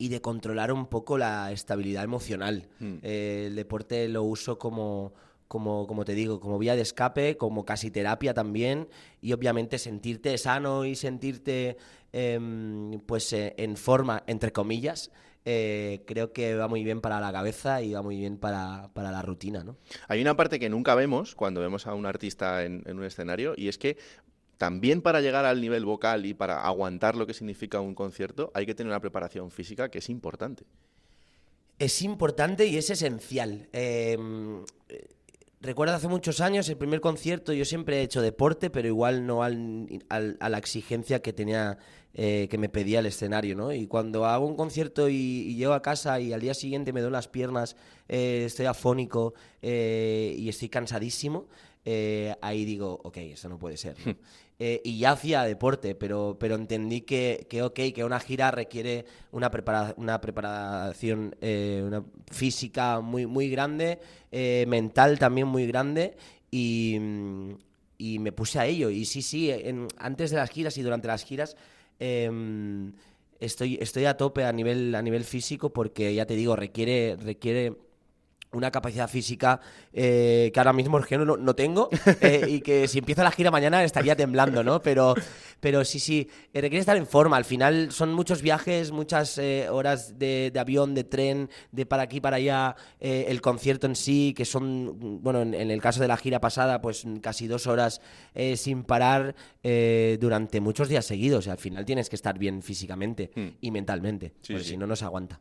y 0.00 0.08
de 0.08 0.22
controlar 0.22 0.72
un 0.72 0.86
poco 0.86 1.18
la 1.18 1.52
estabilidad 1.52 2.04
emocional. 2.04 2.66
Hmm. 2.78 3.00
Eh, 3.02 3.44
el 3.48 3.54
deporte 3.54 4.08
lo 4.08 4.22
uso 4.22 4.58
como, 4.58 5.12
como, 5.46 5.86
como 5.86 6.06
te 6.06 6.14
digo, 6.14 6.40
como 6.40 6.58
vía 6.58 6.74
de 6.74 6.80
escape, 6.80 7.36
como 7.36 7.66
casi 7.66 7.90
terapia 7.90 8.32
también, 8.32 8.88
y 9.20 9.34
obviamente 9.34 9.76
sentirte 9.76 10.38
sano 10.38 10.86
y 10.86 10.94
sentirte 10.94 11.76
em, 12.12 12.98
pues 13.04 13.30
eh, 13.34 13.54
en 13.58 13.76
forma, 13.76 14.22
entre 14.26 14.52
comillas, 14.52 15.10
eh, 15.44 16.02
creo 16.06 16.32
que 16.32 16.54
va 16.54 16.68
muy 16.68 16.84
bien 16.84 17.00
para 17.00 17.18
la 17.18 17.32
cabeza 17.32 17.80
y 17.80 17.92
va 17.92 18.02
muy 18.02 18.18
bien 18.18 18.36
para, 18.36 18.90
la 18.94 19.22
rutina. 19.22 19.64
¿no? 19.64 19.76
Hay 20.08 20.20
una 20.20 20.36
parte 20.36 20.58
que 20.58 20.68
nunca 20.68 20.94
vemos 20.94 21.34
cuando 21.34 21.60
vemos 21.60 21.86
a 21.86 21.94
un 21.94 22.06
artista 22.06 22.64
en, 22.64 22.84
un 22.86 23.04
escenario 23.04 23.54
y 23.56 23.68
es 23.68 23.78
que 23.78 23.96
también 24.58 25.00
para 25.00 25.22
llegar 25.22 25.46
al 25.46 25.60
nivel 25.60 25.86
vocal 25.86 26.26
y 26.26 26.34
para 26.34 26.62
aguantar 26.62 27.16
lo 27.16 27.26
que 27.26 27.32
significa 27.32 27.80
un 27.80 27.94
concierto 27.94 28.50
hay 28.54 28.66
que 28.66 28.74
tener 28.74 28.90
una 28.90 29.00
preparación 29.00 29.50
física 29.50 29.90
que 29.90 29.98
es 29.98 30.10
importante. 30.10 30.64
Es 31.78 32.02
importante 32.02 32.66
y 32.66 32.76
es 32.76 32.90
esencial. 32.90 33.68
Eh, 33.72 34.18
recuerdo 35.60 35.94
hace 35.94 36.08
muchos 36.08 36.40
años 36.40 36.68
el 36.68 36.76
primer 36.76 37.00
concierto, 37.00 37.52
yo 37.52 37.64
siempre 37.64 37.98
he 37.98 38.02
hecho 38.02 38.22
deporte, 38.22 38.70
pero 38.70 38.88
igual 38.88 39.26
no 39.26 39.42
al, 39.42 39.88
a 40.08 40.48
la 40.48 40.58
exigencia 40.58 41.20
que 41.20 41.32
tenía 41.32 41.78
eh, 42.12 42.48
que 42.50 42.58
me 42.58 42.68
pedía 42.68 42.98
el 42.98 43.06
escenario, 43.06 43.54
¿no? 43.54 43.72
Y 43.72 43.86
cuando 43.86 44.26
hago 44.26 44.44
un 44.44 44.56
concierto 44.56 45.08
y, 45.08 45.54
llego 45.54 45.74
a 45.74 45.82
casa 45.82 46.18
y 46.18 46.32
al 46.32 46.40
día 46.40 46.54
siguiente 46.54 46.92
me 46.92 47.02
doy 47.02 47.12
las 47.12 47.28
piernas, 47.28 47.76
eh, 48.08 48.42
estoy 48.46 48.66
afónico 48.66 49.34
eh, 49.62 50.34
y 50.36 50.48
estoy 50.48 50.68
cansadísimo, 50.68 51.46
ahí 52.40 52.64
digo, 52.64 53.00
ok, 53.04 53.16
eso 53.18 53.48
no 53.48 53.58
puede 53.58 53.76
ser. 53.76 53.94
y 54.84 54.98
ya 54.98 55.12
hacía 55.12 55.42
deporte, 55.44 55.94
pero, 55.94 56.36
pero 56.38 56.54
entendí 56.54 57.00
que, 57.00 57.46
que, 57.48 57.62
ok, 57.62 57.80
que 57.94 58.04
una 58.04 58.20
gira 58.20 58.50
requiere 58.50 59.06
una, 59.32 59.50
una 59.96 60.20
preparación 60.20 61.34
una 61.40 62.04
física 62.30 63.00
muy, 63.00 63.24
muy 63.26 63.48
grande, 63.48 63.98
mental 64.66 65.18
también 65.18 65.48
muy 65.48 65.66
grande 65.66 66.16
y, 66.50 66.98
y 67.96 68.18
me 68.18 68.32
puse 68.32 68.58
a 68.58 68.66
ello. 68.66 68.90
Y 68.90 69.06
sí, 69.06 69.22
sí, 69.22 69.50
antes 69.96 70.30
de 70.30 70.36
las 70.36 70.50
giras 70.50 70.76
y 70.76 70.82
durante 70.82 71.08
las 71.08 71.24
giras 71.24 71.56
Em, 72.00 72.94
estoy, 73.38 73.78
estoy 73.80 74.06
a 74.06 74.16
tope 74.16 74.44
a 74.44 74.52
nivel, 74.52 74.94
a 74.94 75.02
nivel 75.02 75.24
físico 75.24 75.70
porque, 75.72 76.14
ya 76.14 76.26
te 76.26 76.34
digo, 76.34 76.56
requiere, 76.56 77.16
requiere 77.16 77.76
una 78.52 78.70
capacidad 78.70 79.08
física 79.08 79.60
eh, 79.92 80.50
que 80.52 80.60
ahora 80.60 80.72
mismo 80.72 80.98
no, 80.98 81.36
no 81.36 81.54
tengo 81.54 81.88
eh, 82.20 82.44
y 82.48 82.60
que 82.60 82.88
si 82.88 82.98
empiezo 82.98 83.22
la 83.22 83.30
gira 83.30 83.50
mañana 83.50 83.84
estaría 83.84 84.16
temblando, 84.16 84.64
¿no? 84.64 84.80
Pero, 84.82 85.14
pero 85.60 85.84
sí, 85.84 85.98
sí, 85.98 86.28
eh, 86.52 86.60
requiere 86.60 86.80
estar 86.80 86.96
en 86.96 87.06
forma. 87.06 87.36
Al 87.36 87.44
final 87.44 87.92
son 87.92 88.12
muchos 88.12 88.42
viajes, 88.42 88.92
muchas 88.92 89.38
horas 89.70 90.18
de, 90.18 90.52
avión, 90.58 90.94
de 90.94 91.04
tren, 91.04 91.50
de 91.72 91.86
para 91.86 92.02
aquí, 92.02 92.20
para 92.20 92.36
allá, 92.36 92.76
el 92.98 93.40
concierto 93.40 93.86
en 93.86 93.96
sí, 93.96 94.34
que 94.36 94.44
son, 94.44 95.20
bueno, 95.22 95.42
en, 95.42 95.54
el 95.54 95.80
caso 95.80 96.00
de 96.00 96.08
la 96.08 96.16
gira 96.16 96.40
pasada, 96.40 96.80
pues 96.80 97.04
casi 97.20 97.46
dos 97.46 97.66
horas 97.66 98.00
sin 98.56 98.84
parar 98.84 99.34
durante 99.62 100.60
muchos 100.60 100.88
días 100.88 101.06
seguidos. 101.06 101.48
al 101.48 101.58
final 101.58 101.84
tienes 101.84 102.08
que 102.08 102.16
estar 102.16 102.38
bien 102.38 102.62
físicamente 102.62 103.30
hmm. 103.34 103.48
y 103.60 103.70
mentalmente, 103.70 104.32
porque 104.46 104.64
si 104.64 104.76
no, 104.76 104.86
no 104.86 104.96
se 104.96 105.04
aguanta. 105.04 105.40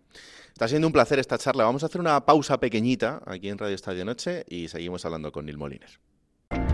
Está 0.60 0.68
siendo 0.68 0.88
un 0.88 0.94
placer 0.94 1.20
esta 1.20 1.38
charla. 1.38 1.64
Vamos 1.64 1.84
a 1.84 1.86
hacer 1.86 2.02
una 2.02 2.26
pausa 2.26 2.60
pequeñita 2.60 3.22
aquí 3.26 3.48
en 3.48 3.58
Radio 3.58 3.76
Estadio 3.76 4.04
Noche 4.04 4.44
y 4.50 4.68
seguimos 4.68 5.06
hablando 5.06 5.32
con 5.32 5.46
Neil 5.46 5.58
Molines. 5.58 6.00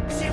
Si 0.09 0.25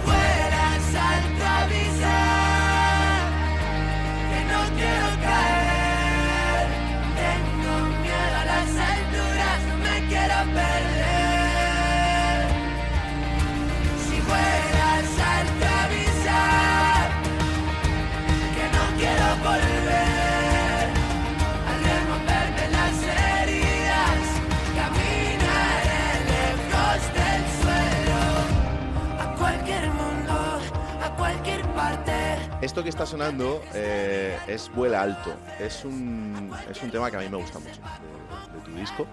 Esto 32.73 32.83
que 32.83 32.89
está 32.89 33.05
sonando 33.05 33.63
eh, 33.75 34.35
es 34.49 34.73
Vuela 34.75 35.03
Alto. 35.03 35.37
Es 35.61 35.85
un, 35.85 36.51
es 36.71 36.83
un 36.83 36.91
tema 36.91 37.11
que 37.11 37.19
a 37.19 37.21
mí 37.21 37.29
me 37.29 37.37
gusta 37.37 37.59
mucho 37.59 37.83
de, 37.83 38.61
tu 38.65 38.75
disco, 38.75 39.07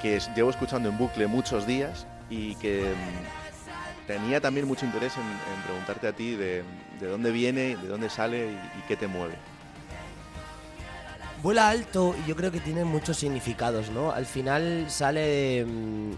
que 0.00 0.20
llevo 0.36 0.50
escuchando 0.50 0.88
en 0.88 0.96
bucle 0.96 1.26
muchos 1.26 1.66
días 1.66 2.06
y 2.30 2.54
que 2.54 2.84
mm, 2.84 4.06
tenía 4.06 4.40
también 4.40 4.68
mucho 4.68 4.86
interés 4.86 5.12
en, 5.16 5.62
preguntarte 5.64 6.06
a 6.06 6.12
ti 6.12 6.36
de, 6.36 6.62
dónde 7.00 7.32
viene, 7.32 7.76
de 7.76 7.88
dónde 7.88 8.08
sale 8.08 8.52
y 8.52 8.80
qué 8.86 8.94
te 8.94 9.08
mueve. 9.08 9.34
Vuela 11.42 11.68
alto 11.68 12.16
y 12.24 12.28
yo 12.28 12.34
creo 12.34 12.50
que 12.50 12.58
tiene 12.58 12.84
muchos 12.84 13.16
significados, 13.16 13.90
¿no? 13.90 14.10
Al 14.10 14.26
final 14.26 14.86
sale 14.90 15.64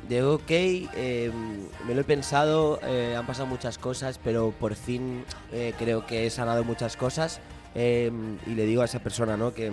de, 0.09 0.23
ok, 0.23 0.51
em, 0.51 1.69
me 1.87 1.95
lo 1.95 2.01
he 2.01 2.05
pensado, 2.05 2.81
eh, 2.83 3.15
han 3.19 3.27
pasado 3.27 3.47
muchas 3.47 3.77
cosas, 3.77 4.19
pero 4.23 4.55
por 4.59 4.75
fin 4.75 5.25
eh, 5.53 5.75
creo 5.79 6.07
que 6.07 6.27
he 6.27 6.31
sanado 6.31 6.65
muchas 6.65 6.97
cosas 6.97 7.41
em, 7.75 8.39
y 8.47 8.55
le 8.55 8.65
digo 8.65 8.81
a 8.81 8.87
esa 8.87 9.01
persona, 9.01 9.37
¿no? 9.37 9.53
Que 9.53 9.71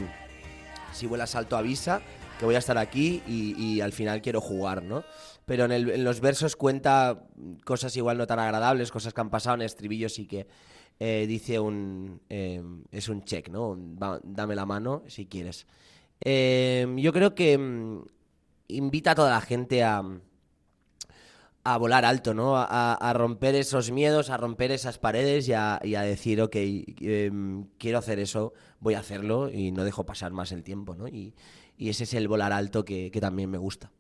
si 0.92 1.08
vuelas 1.08 1.34
alto 1.34 1.56
avisa, 1.56 2.02
que 2.40 2.46
voy 2.46 2.56
a 2.56 2.60
estar 2.60 2.78
aquí 2.78 3.24
y, 3.26 3.80
al 3.80 3.94
final 3.94 4.22
quiero 4.22 4.42
jugar, 4.42 4.84
¿no? 4.84 5.06
Pero 5.48 5.66
en, 5.66 5.72
en 5.72 6.04
los 6.04 6.20
versos 6.20 6.56
cuenta 6.56 7.24
cosas 7.66 7.98
igual 7.98 8.20
no 8.20 8.28
tan 8.28 8.38
agradables, 8.38 8.92
cosas 8.92 9.16
que 9.16 9.22
han 9.22 9.32
pasado 9.32 9.56
en 9.56 9.64
estribillos 9.64 10.20
y 10.20 10.28
que 10.28 10.46
eh, 11.00 11.26
dice 11.28 11.60
un... 11.60 12.22
Eh, 12.30 12.62
es 12.92 13.08
un 13.10 13.24
check, 13.24 13.50
¿no? 13.50 13.76
dame 14.24 14.56
la 14.56 14.66
mano 14.66 15.04
si 15.08 15.26
quieres. 15.28 15.68
Eh, 16.22 16.88
yo 16.98 17.14
creo 17.14 17.36
que 17.36 17.58
mm, 17.58 18.02
invita 18.70 19.12
a 19.12 19.16
toda 19.16 19.32
la 19.32 19.42
gente 19.42 19.84
a, 19.84 20.04
a 21.64 21.78
volar 21.78 22.04
alto, 22.06 22.34
¿no? 22.34 22.56
A, 22.58 23.14
romper 23.14 23.56
esos 23.56 23.92
miedos, 23.92 24.30
a 24.30 24.38
romper 24.38 24.72
esas 24.72 24.98
paredes 24.98 25.48
y 25.48 25.54
a, 25.54 25.80
decir, 25.82 26.42
ok, 26.42 26.56
quiero 27.78 28.00
hacer 28.00 28.20
eso, 28.20 28.54
voy 28.80 28.96
a 28.96 29.00
hacerlo 29.00 29.52
y 29.52 29.72
no 29.72 29.84
dejo 29.84 30.06
pasar 30.06 30.32
más 30.32 30.52
el 30.52 30.64
tiempo, 30.64 30.96
¿no? 30.96 31.08
Y, 31.08 31.36
ese 31.78 32.06
es 32.06 32.14
el 32.16 32.28
volar 32.28 32.54
alto 32.54 32.84
que 32.84 33.16
también 33.22 33.52
me 33.52 33.60
gusta. 33.60 33.92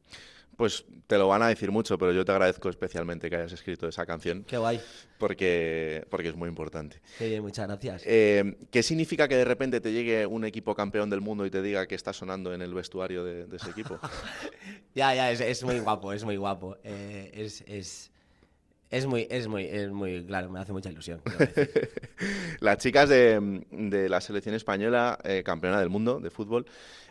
Pues 0.58 0.86
te 1.06 1.18
lo 1.18 1.28
van 1.28 1.44
a 1.44 1.48
decir 1.48 1.72
mucho, 1.72 1.98
pero 2.00 2.12
yo 2.12 2.26
te 2.26 2.32
agradezco 2.32 2.68
especialmente 2.68 3.30
que 3.30 3.36
hayas 3.36 3.54
escrito 3.54 3.88
esa 3.88 4.08
canción. 4.08 4.44
Qué 4.44 4.58
guay. 4.58 4.82
Porque, 5.20 6.06
porque 6.10 6.30
es 6.30 6.36
muy 6.36 6.50
importante. 6.50 7.00
Qué 7.20 7.30
bien, 7.30 7.44
muchas 7.44 7.68
gracias. 7.68 8.02
Eh, 8.06 8.58
¿Qué 8.72 8.82
significa 8.82 9.28
que 9.28 9.36
de 9.36 9.46
repente 9.46 9.80
te 9.80 9.94
llegue 9.94 10.26
un 10.26 10.46
equipo 10.46 10.74
campeón 10.74 11.12
del 11.12 11.22
mundo 11.22 11.46
y 11.46 11.52
te 11.52 11.62
diga 11.62 11.86
que 11.88 11.94
está 11.94 12.12
sonando 12.12 12.54
en 12.54 12.64
el 12.64 12.74
vestuario 12.74 13.24
de, 13.24 13.48
ese 13.56 13.70
equipo? 13.70 14.00
ya, 14.96 15.14
ya, 15.14 15.32
es, 15.32 15.64
muy 15.64 15.80
guapo, 15.80 16.12
es 16.12 16.24
muy 16.24 16.38
guapo. 16.38 16.78
Eh, 16.84 17.32
es, 17.36 17.64
Es 17.68 18.12
muy, 19.06 19.28
es 19.30 19.48
muy, 19.48 19.66
es 19.66 19.90
muy, 19.92 20.26
claro, 20.26 20.50
me 20.50 20.60
hace 20.60 20.74
mucha 20.74 20.90
ilusión. 20.90 21.22
Las 22.60 22.78
chicas 22.78 23.10
de, 23.10 23.62
de 23.72 24.10
la 24.10 24.22
selección 24.22 24.56
española, 24.56 25.20
eh, 25.24 25.44
campeona 25.44 25.80
del 25.80 25.90
mundo 25.90 26.20
de 26.20 26.30
fútbol, 26.30 26.66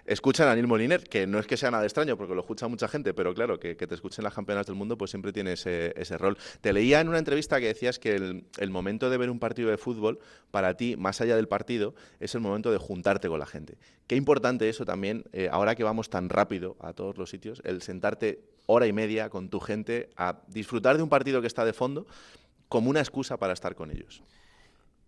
escuchan 0.06 0.48
a 0.48 0.54
Neil 0.54 0.66
Moliner, 0.66 1.02
que 1.04 1.26
no 1.26 1.38
es 1.38 1.46
que 1.46 1.56
sea 1.56 1.70
nada 1.70 1.84
extraño, 1.84 2.16
porque 2.16 2.34
lo 2.34 2.40
escucha 2.40 2.68
mucha 2.68 2.88
gente, 2.88 3.12
pero 3.12 3.34
claro, 3.34 3.58
que, 3.58 3.74
te 3.74 3.94
escuchen 3.94 4.24
las 4.24 4.34
campeonas 4.34 4.66
del 4.66 4.76
mundo, 4.76 4.96
pues 4.96 5.10
siempre 5.10 5.32
tiene 5.32 5.52
ese, 5.52 6.18
rol. 6.18 6.38
Te 6.60 6.72
leía 6.72 7.00
en 7.00 7.08
una 7.08 7.18
entrevista 7.18 7.60
que 7.60 7.66
decías 7.66 7.98
que 7.98 8.14
el, 8.14 8.70
momento 8.70 9.10
de 9.10 9.18
ver 9.18 9.30
un 9.30 9.38
partido 9.38 9.70
de 9.70 9.76
fútbol, 9.76 10.18
para 10.50 10.74
ti, 10.76 10.96
más 10.96 11.20
allá 11.20 11.36
del 11.36 11.48
partido, 11.48 11.94
es 12.20 12.34
el 12.34 12.40
momento 12.40 12.70
de 12.70 12.78
juntarte 12.78 13.28
con 13.28 13.38
la 13.38 13.46
gente. 13.46 13.76
Qué 14.06 14.16
importante 14.16 14.68
eso 14.68 14.84
también, 14.84 15.24
eh, 15.32 15.48
ahora 15.50 15.74
que 15.74 15.84
vamos 15.84 16.08
tan 16.08 16.28
rápido 16.28 16.76
a 16.80 16.92
todos 16.92 17.18
los 17.18 17.30
sitios, 17.30 17.60
el 17.64 17.82
sentarte 17.82 18.40
hora 18.66 18.87
y 18.87 18.92
media 18.92 19.31
con 19.31 19.48
tu 19.48 19.61
gente 19.61 20.11
a 20.16 20.40
disfrutar 20.48 20.96
de 20.96 21.02
un 21.02 21.09
partido 21.09 21.40
que 21.40 21.46
está 21.46 21.64
de 21.64 21.72
fondo 21.72 22.07
como 22.68 22.90
una 22.90 23.00
excusa 23.00 23.37
para 23.37 23.52
estar 23.52 23.74
con 23.74 23.90
ellos. 23.90 24.22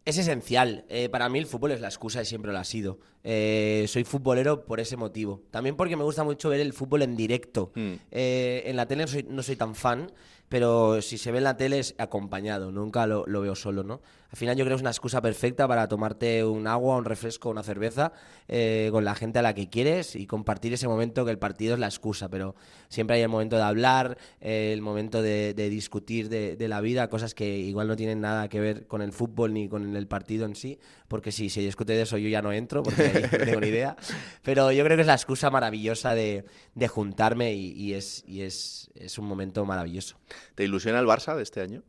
Es 0.08 0.16
esencial. 0.16 0.86
Eh, 0.88 1.10
para 1.10 1.28
mí 1.28 1.38
el 1.38 1.44
fútbol 1.44 1.72
es 1.72 1.82
la 1.82 1.88
excusa 1.88 2.22
y 2.22 2.24
siempre 2.24 2.50
lo 2.50 2.58
ha 2.58 2.64
sido. 2.64 2.98
Eh, 3.24 3.84
soy 3.88 4.04
futbolero 4.04 4.64
por 4.64 4.80
ese 4.80 4.96
motivo. 4.96 5.42
También 5.50 5.76
porque 5.76 5.96
me 5.96 6.02
gusta 6.02 6.24
mucho 6.24 6.48
ver 6.48 6.60
el 6.60 6.72
fútbol 6.72 7.02
en 7.02 7.14
directo. 7.14 7.72
Mm. 7.74 7.92
Eh, 8.10 8.62
en 8.64 8.76
la 8.76 8.86
tele 8.86 9.04
no 9.28 9.42
soy, 9.42 9.56
tan 9.56 9.74
fan, 9.74 10.10
pero 10.48 11.02
si 11.02 11.18
se 11.18 11.32
ve 11.32 11.38
en 11.38 11.44
la 11.44 11.56
tele 11.56 11.78
es 11.78 11.94
acompañado, 11.98 12.72
nunca 12.72 13.06
lo, 13.06 13.26
lo, 13.26 13.40
veo 13.40 13.54
solo, 13.54 13.84
¿no? 13.84 14.00
Al 14.30 14.36
final 14.36 14.56
yo 14.56 14.64
creo 14.64 14.76
que 14.76 14.80
es 14.80 14.82
una 14.82 14.90
excusa 14.90 15.22
perfecta 15.22 15.66
para 15.66 15.88
tomarte 15.88 16.44
un 16.44 16.66
agua, 16.66 16.96
un 16.96 17.06
refresco, 17.06 17.48
una 17.48 17.62
cerveza 17.62 18.12
eh, 18.46 18.88
con 18.92 19.04
la 19.04 19.14
gente 19.14 19.38
a 19.38 19.42
la 19.42 19.54
que 19.54 19.70
quieres 19.70 20.16
y 20.16 20.26
compartir 20.26 20.72
ese 20.74 20.86
momento 20.86 21.24
que 21.24 21.30
el 21.30 21.38
partido 21.38 21.74
es 21.74 21.80
la 21.80 21.86
excusa, 21.86 22.28
pero 22.28 22.54
siempre 22.88 23.16
hay 23.16 23.22
el 23.22 23.30
momento 23.30 23.56
de 23.56 23.62
hablar, 23.62 24.18
eh, 24.42 24.72
el 24.74 24.82
momento 24.82 25.22
de, 25.22 25.54
discutir 25.54 26.28
de, 26.28 26.68
la 26.68 26.82
vida, 26.82 27.08
cosas 27.08 27.34
que 27.34 27.58
igual 27.58 27.88
no 27.88 27.96
tienen 27.96 28.20
nada 28.20 28.48
que 28.48 28.60
ver 28.60 28.86
con 28.86 29.00
el 29.00 29.12
fútbol 29.12 29.54
ni 29.54 29.68
con 29.68 29.96
el 29.96 30.06
partido 30.06 30.44
en 30.44 30.54
sí, 30.54 30.78
porque 31.08 31.32
si 31.32 31.48
se 31.48 31.62
discute 31.62 31.94
de 31.94 32.02
eso 32.02 32.18
yo 32.18 32.28
ya 32.28 32.42
no 32.42 32.52
entro, 32.52 32.82
porque 32.82 33.28
no 33.32 33.44
tengo 33.44 33.60
ni 33.60 33.68
idea, 33.68 33.96
pero 34.42 34.72
yo 34.72 34.84
creo 34.84 34.96
que 34.96 35.02
es 35.02 35.06
la 35.06 35.14
excusa 35.14 35.50
maravillosa 35.50 36.14
de, 36.14 36.44
juntarme 36.88 37.54
y, 37.54 37.94
es, 37.94 38.24
y 38.26 38.42
es, 38.42 38.90
es 38.94 39.18
un 39.18 39.26
momento 39.26 39.64
maravilloso. 39.64 40.16
¿Te 40.54 40.64
ilusiona 40.64 40.98
el 40.98 41.06
Barça 41.06 41.36
de 41.36 41.42
este 41.42 41.60
año? 41.60 41.82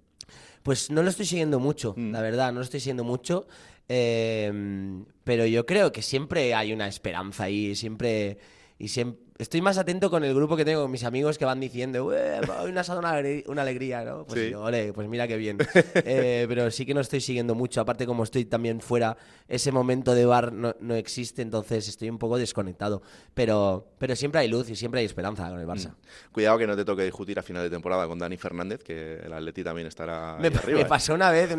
Pues 0.63 0.91
no 0.91 1.03
lo 1.03 1.09
estoy 1.09 1.25
siguiendo 1.25 1.59
mucho, 1.59 1.93
mm. 1.95 2.11
la 2.11 2.21
verdad, 2.21 2.51
no 2.51 2.59
lo 2.59 2.63
estoy 2.63 2.79
siguiendo 2.79 3.03
mucho. 3.03 3.47
Em, 3.87 5.05
pero 5.23 5.45
yo 5.45 5.65
creo 5.65 5.91
que 5.91 6.01
siempre 6.01 6.53
hay 6.53 6.73
una 6.73 6.87
esperanza 6.87 7.45
ahí, 7.45 7.75
siempre. 7.75 8.37
Y 8.77 8.87
siempre, 8.87 9.28
estoy 9.39 9.61
más 9.61 9.77
atento 9.77 10.09
con 10.09 10.25
el 10.25 10.35
grupo 10.35 10.57
que 10.57 10.65
tengo, 10.65 10.81
con 10.81 10.91
mis 10.91 11.05
amigos 11.05 11.37
que 11.37 11.45
van 11.45 11.61
diciendo, 11.61 12.05
hoy 12.07 12.73
me 12.73 12.79
has 12.81 12.87
dado 12.87 12.99
una, 12.99 13.61
alegría, 13.61 14.03
¿no? 14.03 14.25
Pues 14.25 14.53
pues 14.93 15.07
mira 15.07 15.27
qué 15.27 15.37
bien. 15.37 15.57
Eh, 16.11 16.45
pero 16.47 16.69
sí 16.71 16.85
que 16.85 16.93
no 16.93 17.01
estoy 17.01 17.21
siguiendo 17.21 17.55
mucho, 17.55 17.79
aparte 17.81 18.05
como 18.05 18.23
estoy 18.23 18.45
también 18.45 18.81
fuera, 18.81 19.17
ese 19.47 19.71
momento 19.71 20.13
de 20.13 20.25
bar 20.25 20.51
no, 20.51 20.75
no, 20.79 20.95
existe, 20.95 21.41
entonces 21.41 21.87
estoy 21.87 22.09
un 22.09 22.17
poco 22.17 22.37
desconectado. 22.37 23.01
Pero, 23.33 23.87
pero 23.97 24.15
siempre 24.15 24.41
hay 24.41 24.49
luz 24.49 24.69
y 24.69 24.75
siempre 24.75 24.99
hay 24.99 25.05
esperanza 25.05 25.47
con 25.49 25.59
el 25.59 25.67
Barça. 25.67 25.91
Mm. 25.91 26.31
Cuidado 26.31 26.57
que 26.57 26.67
no 26.67 26.75
te 26.75 26.83
toque 26.83 27.03
discutir 27.03 27.39
a 27.39 27.43
final 27.43 27.63
de 27.63 27.69
temporada 27.69 28.07
con 28.07 28.19
Dani 28.19 28.37
Fernández, 28.37 28.83
que 28.83 29.15
el 29.23 29.31
Atleti 29.31 29.63
también 29.63 29.87
estará 29.87 30.37
me, 30.39 30.47
arriba. 30.47 30.79
Me 30.79 30.85
pasó 30.85 31.13
una 31.13 31.31
vez 31.31 31.49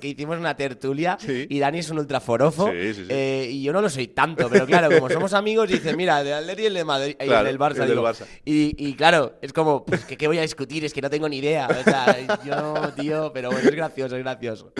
que 0.00 0.08
hicimos 0.08 0.38
una 0.38 0.56
tertulia 0.56 1.18
y 1.26 1.58
Dani 1.58 1.78
es 1.78 1.90
un 1.90 1.98
ultraforofo 1.98 2.70
eh, 2.72 3.48
y 3.50 3.62
yo 3.62 3.72
no 3.72 3.82
lo 3.82 3.90
soy 3.90 4.08
tanto, 4.08 4.48
pero 4.48 4.66
claro, 4.66 4.88
como 4.90 5.10
somos 5.10 5.32
amigos, 5.34 5.68
dice, 5.68 5.94
mira, 5.94 6.22
de 6.22 6.34
Atleti 6.34 6.62
y 6.62 6.66
el 6.66 6.74
de 6.74 6.84
Madrid, 6.84 7.16
y 7.26 7.30
el 7.30 7.44
del 7.44 7.58
Barça. 7.58 8.26
Y, 8.44 8.94
claro, 8.94 9.34
es 9.42 9.52
como, 9.52 9.84
pues, 9.84 10.04
¿qué, 10.04 10.26
voy 10.26 10.38
a 10.38 10.42
discutir? 10.42 10.84
Es 10.84 10.92
que 10.92 11.02
no 11.02 11.10
tengo 11.10 11.28
ni 11.28 11.38
idea. 11.38 11.68
O 11.68 11.82
sea, 11.82 12.38
yo, 12.44 12.92
tío, 12.94 13.32
pero 13.32 13.50
bueno, 13.50 13.68
es 13.68 13.74
gracioso, 13.74 14.16
es 14.16 14.22
gracioso. 14.22 14.72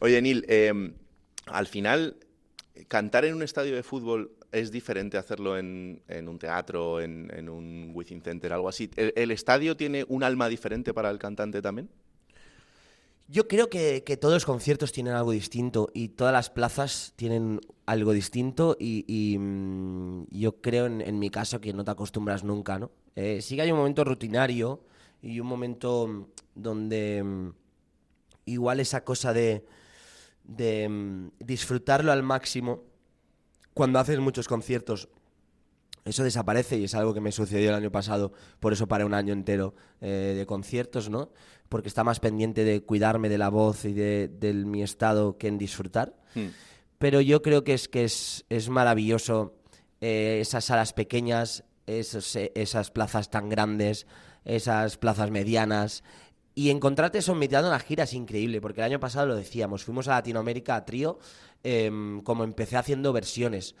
Oye, 0.00 0.20
Neil, 0.20 0.44
em, 0.48 0.94
al 1.46 1.66
final, 1.66 2.16
cantar 2.88 3.24
en 3.24 3.34
un 3.34 3.42
estadio 3.42 3.74
de 3.74 3.82
fútbol 3.82 4.32
es 4.54 4.70
diferente 4.70 5.18
hacerlo 5.18 5.58
en, 5.58 6.00
un 6.08 6.38
teatro, 6.38 7.00
en, 7.00 7.30
en, 7.34 7.48
un 7.48 7.90
Within 7.92 8.22
Center, 8.22 8.52
algo 8.52 8.68
así. 8.68 8.88
¿El, 8.96 9.30
estadio 9.30 9.76
tiene 9.76 10.04
un 10.08 10.22
alma 10.22 10.48
diferente 10.48 10.94
para 10.94 11.10
el 11.10 11.18
cantante 11.18 11.60
también? 11.60 11.90
Yo 13.34 13.48
creo 13.48 13.68
que, 13.68 14.00
todos 14.20 14.32
los 14.32 14.44
conciertos 14.44 14.92
tienen 14.92 15.14
algo 15.14 15.32
distinto 15.32 15.90
y 15.92 16.10
todas 16.10 16.32
las 16.32 16.50
plazas 16.50 17.14
tienen 17.16 17.60
algo 17.84 18.12
distinto 18.12 18.76
y, 18.78 19.36
mm, 19.36 20.26
yo 20.30 20.60
creo 20.60 20.86
en, 20.86 21.18
mi 21.18 21.30
caso 21.30 21.60
que 21.60 21.72
no 21.72 21.84
te 21.84 21.90
acostumbras 21.90 22.44
nunca, 22.44 22.78
¿no? 22.78 22.92
Eh, 23.16 23.42
sí 23.42 23.56
que 23.56 23.62
hay 23.62 23.72
un 23.72 23.78
momento 23.78 24.04
rutinario 24.04 24.84
y 25.20 25.40
un 25.40 25.48
momento 25.48 26.06
mm, 26.06 26.26
donde 26.54 27.24
mm, 27.24 27.52
igual 28.46 28.78
esa 28.78 29.02
cosa 29.02 29.32
de, 29.32 29.66
de 30.44 31.28
disfrutarlo 31.40 32.12
al 32.12 32.22
máximo 32.22 32.84
cuando 33.72 33.98
haces 33.98 34.20
muchos 34.20 34.46
conciertos 34.46 35.08
eso 36.04 36.22
desaparece 36.22 36.76
y 36.78 36.84
es 36.84 36.94
algo 36.94 37.14
que 37.14 37.20
me 37.20 37.32
sucedió 37.32 37.70
el 37.70 37.74
año 37.74 37.90
pasado, 37.90 38.32
por 38.60 38.72
eso 38.72 38.86
paré 38.86 39.04
un 39.04 39.14
año 39.14 39.32
entero 39.32 39.74
eh, 40.00 40.34
de 40.36 40.46
conciertos, 40.46 41.08
¿no? 41.08 41.30
Porque 41.68 41.88
está 41.88 42.04
más 42.04 42.20
pendiente 42.20 42.62
de 42.64 42.82
cuidarme 42.82 43.28
de 43.28 43.38
la 43.38 43.48
voz 43.48 43.84
y 43.86 43.94
de, 43.94 44.28
mi 44.66 44.82
estado 44.82 45.38
que 45.38 45.48
en 45.48 45.56
disfrutar. 45.56 46.14
Hmm. 46.34 46.48
Pero 46.98 47.20
yo 47.20 47.40
creo 47.42 47.64
que 47.64 47.74
es, 47.74 47.88
que 47.88 48.04
es, 48.04 48.44
es 48.50 48.68
maravilloso 48.68 49.54
eh, 50.00 50.38
esas 50.40 50.66
salas 50.66 50.92
pequeñas, 50.92 51.64
esos, 51.86 52.36
eh, 52.36 52.52
esas 52.54 52.90
plazas 52.90 53.30
tan 53.30 53.48
grandes, 53.48 54.06
esas 54.44 54.98
plazas 54.98 55.30
medianas. 55.30 56.04
Y 56.54 56.70
encontrarte 56.70 57.18
eso 57.18 57.32
en 57.32 57.38
mitad 57.38 57.62
de 57.62 57.68
una 57.68 57.80
gira 57.80 58.04
es 58.04 58.12
increíble, 58.12 58.60
porque 58.60 58.80
el 58.80 58.86
año 58.86 59.00
pasado 59.00 59.26
lo 59.26 59.34
decíamos, 59.34 59.84
fuimos 59.84 60.06
a 60.06 60.12
Latinoamérica 60.12 60.76
a 60.76 60.84
trío, 60.84 61.18
em, 61.64 62.20
como 62.20 62.44
empecé 62.44 62.76
haciendo 62.76 63.12
versiones 63.12 63.74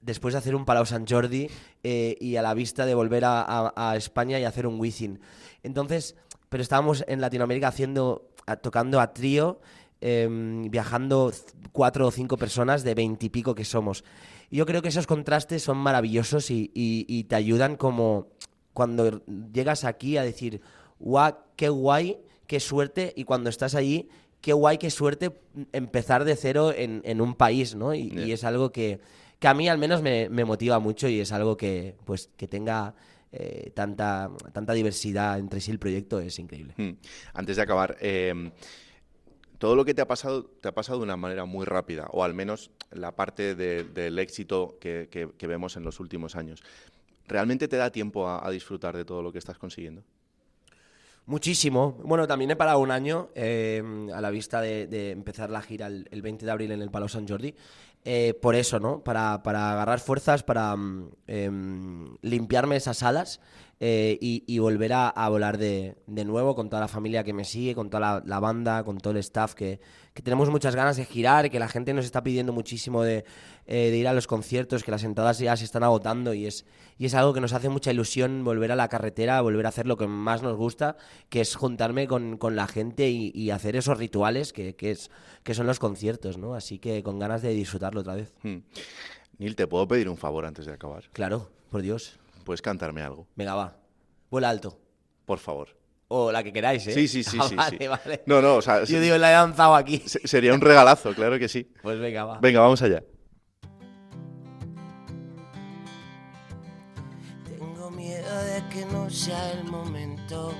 después 0.00 0.34
de 0.34 0.38
hacer 0.38 0.54
un 0.54 0.64
Palau 0.64 0.86
San 0.86 1.06
Jordi 1.06 1.48
eh, 1.82 2.16
y 2.20 2.36
a 2.36 2.42
la 2.42 2.54
vista 2.54 2.86
de 2.86 2.94
volver 2.94 3.24
a, 3.26 3.94
España 3.96 4.38
y 4.38 4.44
hacer 4.44 4.66
un 4.66 4.78
Wizzing. 4.78 5.20
Entonces, 5.62 6.16
pero 6.48 6.62
estábamos 6.62 7.04
en 7.08 7.20
Latinoamérica 7.20 7.68
haciendo, 7.68 8.30
tocando 8.62 9.00
a 9.00 9.12
trío, 9.12 9.60
em, 10.00 10.70
viajando 10.70 11.32
cuatro 11.72 12.06
o 12.06 12.10
cinco 12.10 12.36
personas 12.36 12.84
de 12.84 12.94
veintipico 12.94 13.54
que 13.54 13.64
somos. 13.64 14.04
Yo 14.50 14.64
creo 14.64 14.80
que 14.80 14.88
esos 14.88 15.06
contrastes 15.06 15.62
son 15.62 15.76
maravillosos 15.78 16.50
y, 16.50 17.26
te 17.28 17.34
ayudan 17.34 17.76
como 17.76 18.28
cuando 18.72 19.22
llegas 19.52 19.84
aquí 19.84 20.16
a 20.16 20.22
decir, 20.22 20.60
guau, 20.98 21.34
qué 21.56 21.68
guay, 21.68 22.18
qué 22.46 22.60
suerte, 22.60 23.12
y 23.16 23.24
cuando 23.24 23.50
estás 23.50 23.74
allí, 23.74 24.08
qué 24.40 24.52
guay, 24.52 24.78
qué 24.78 24.90
suerte 24.90 25.32
empezar 25.72 26.24
de 26.24 26.36
cero 26.36 26.72
en, 26.74 27.20
un 27.20 27.34
país, 27.34 27.74
¿no? 27.74 27.92
y 27.92 28.32
es 28.32 28.44
algo 28.44 28.70
que, 28.70 29.00
que 29.38 29.48
a 29.48 29.54
mí 29.54 29.68
al 29.68 29.78
menos 29.78 30.02
me, 30.02 30.28
motiva 30.28 30.78
mucho 30.78 31.08
y 31.08 31.20
es 31.20 31.32
algo 31.32 31.56
que, 31.56 31.96
pues, 32.04 32.30
que 32.36 32.48
tenga 32.48 32.94
eh, 33.30 33.70
tanta, 33.74 34.30
tanta 34.52 34.72
diversidad 34.72 35.38
entre 35.38 35.60
sí 35.60 35.70
el 35.70 35.78
proyecto 35.78 36.18
es 36.20 36.38
increíble. 36.38 36.74
Hmm. 36.76 36.92
Antes 37.34 37.56
de 37.56 37.62
acabar, 37.62 37.96
em, 38.00 38.50
todo 39.58 39.76
lo 39.76 39.84
que 39.84 39.94
te 39.94 40.02
ha 40.02 40.08
pasado 40.08 40.44
te 40.44 40.68
ha 40.68 40.74
pasado 40.74 40.98
de 40.98 41.04
una 41.04 41.16
manera 41.16 41.44
muy 41.44 41.66
rápida, 41.66 42.08
o 42.12 42.24
al 42.24 42.34
menos 42.34 42.70
la 42.90 43.14
parte 43.14 43.54
del 43.54 44.18
éxito 44.18 44.78
que, 44.80 45.28
vemos 45.40 45.76
en 45.76 45.84
los 45.84 46.00
últimos 46.00 46.36
años. 46.36 46.62
¿Realmente 47.26 47.68
te 47.68 47.76
da 47.76 47.90
tiempo 47.90 48.28
a, 48.28 48.50
disfrutar 48.50 48.96
de 48.96 49.04
todo 49.04 49.22
lo 49.22 49.30
que 49.30 49.38
estás 49.38 49.58
consiguiendo? 49.58 50.02
Muchísimo. 51.26 51.92
Bueno, 52.02 52.26
también 52.26 52.50
he 52.50 52.56
parado 52.56 52.78
un 52.78 52.90
año 52.90 53.28
em, 53.34 54.08
a 54.10 54.22
la 54.22 54.30
vista 54.30 54.62
de, 54.62 55.10
empezar 55.10 55.50
la 55.50 55.60
gira 55.60 55.86
el, 55.86 56.08
el, 56.10 56.22
20 56.22 56.46
de 56.46 56.50
abril 56.50 56.72
en 56.72 56.80
el 56.80 56.90
Palau 56.90 57.10
San 57.10 57.28
Jordi 57.28 57.54
eh, 58.04 58.34
por 58.40 58.54
eso, 58.54 58.80
¿no? 58.80 59.02
Para, 59.02 59.34
agarrar 59.34 60.00
fuerzas, 60.00 60.42
para 60.42 60.74
mm, 60.76 61.10
em, 61.26 62.16
limpiarme 62.22 62.76
esas 62.76 63.02
alas 63.02 63.40
eh, 63.80 64.18
y, 64.20 64.58
volver 64.58 64.92
a, 64.92 65.28
volar 65.28 65.56
de, 65.56 65.94
nuevo 66.06 66.56
con 66.56 66.68
toda 66.68 66.80
la 66.80 66.88
familia 66.88 67.22
que 67.22 67.32
me 67.32 67.44
sigue, 67.44 67.76
con 67.76 67.90
toda 67.90 68.22
la, 68.24 68.40
banda, 68.40 68.82
con 68.82 68.98
todo 68.98 69.12
el 69.12 69.18
staff, 69.18 69.54
que, 69.54 69.80
tenemos 70.24 70.50
muchas 70.50 70.74
ganas 70.74 70.96
de 70.96 71.04
girar, 71.04 71.48
que 71.48 71.60
la 71.60 71.68
gente 71.68 71.94
nos 71.94 72.04
está 72.04 72.24
pidiendo 72.24 72.52
muchísimo 72.52 73.04
de, 73.04 73.24
eh, 73.66 73.94
ir 73.96 74.08
a 74.08 74.12
los 74.12 74.26
conciertos, 74.26 74.82
que 74.82 74.90
las 74.90 75.04
entradas 75.04 75.38
ya 75.38 75.56
se 75.56 75.64
están 75.64 75.84
agotando 75.84 76.34
y 76.34 76.46
es, 76.46 76.66
y 76.98 77.06
es 77.06 77.14
algo 77.14 77.32
que 77.32 77.40
nos 77.40 77.52
hace 77.52 77.68
mucha 77.68 77.92
ilusión 77.92 78.42
volver 78.42 78.72
a 78.72 78.76
la 78.76 78.88
carretera, 78.88 79.40
volver 79.42 79.66
a 79.66 79.68
hacer 79.68 79.86
lo 79.86 79.96
que 79.96 80.08
más 80.08 80.42
nos 80.42 80.56
gusta, 80.56 80.96
que 81.28 81.40
es 81.40 81.54
juntarme 81.54 82.08
con, 82.08 82.36
la 82.56 82.66
gente 82.66 83.08
y, 83.08 83.50
hacer 83.52 83.76
esos 83.76 83.96
rituales 83.96 84.52
que, 84.52 84.74
es, 84.80 85.10
que 85.44 85.54
son 85.54 85.68
los 85.68 85.78
conciertos, 85.78 86.36
¿no? 86.36 86.54
Así 86.54 86.80
que 86.80 87.04
con 87.04 87.20
ganas 87.20 87.42
de 87.42 87.50
disfrutarlo 87.50 88.00
otra 88.00 88.16
vez. 88.16 88.34
Hmm. 88.42 88.58
Neil, 89.38 89.54
¿te 89.54 89.68
puedo 89.68 89.86
pedir 89.86 90.08
un 90.08 90.16
favor 90.16 90.44
antes 90.46 90.66
de 90.66 90.72
acabar? 90.72 91.04
Claro, 91.12 91.48
por 91.70 91.82
Dios. 91.82 92.18
¿Puedes 92.48 92.62
cantarme 92.62 93.02
algo? 93.02 93.28
Venga, 93.36 93.54
va. 93.54 93.76
Vuela 94.30 94.48
alto. 94.48 94.80
Por 95.26 95.38
favor. 95.38 95.76
O 96.08 96.32
la 96.32 96.42
que 96.42 96.50
queráis, 96.50 96.86
¿eh? 96.86 96.94
Sí, 96.94 97.06
sí, 97.06 97.22
sí. 97.22 97.36
Ah, 97.38 97.46
sí, 97.46 97.54
vale, 97.54 97.88
vale. 97.88 98.22
No, 98.24 98.40
no, 98.40 98.54
o 98.54 98.62
sea. 98.62 98.84
Yo 98.84 99.00
digo, 99.00 99.18
la 99.18 99.30
he 99.30 99.34
lanzado 99.34 99.74
aquí. 99.74 100.02
Sería 100.06 100.54
un 100.54 100.62
regalazo, 100.62 101.12
claro 101.12 101.38
que 101.38 101.46
sí. 101.46 101.70
Pues 101.82 102.00
venga, 102.00 102.24
va. 102.24 102.38
Venga, 102.38 102.60
vamos 102.60 102.80
allá. 102.80 103.04
Tengo 107.44 107.90
miedo 107.90 108.42
de 108.44 108.66
que 108.70 108.86
no 108.86 109.10
sea 109.10 109.52
el 109.52 109.64
momento 109.64 110.54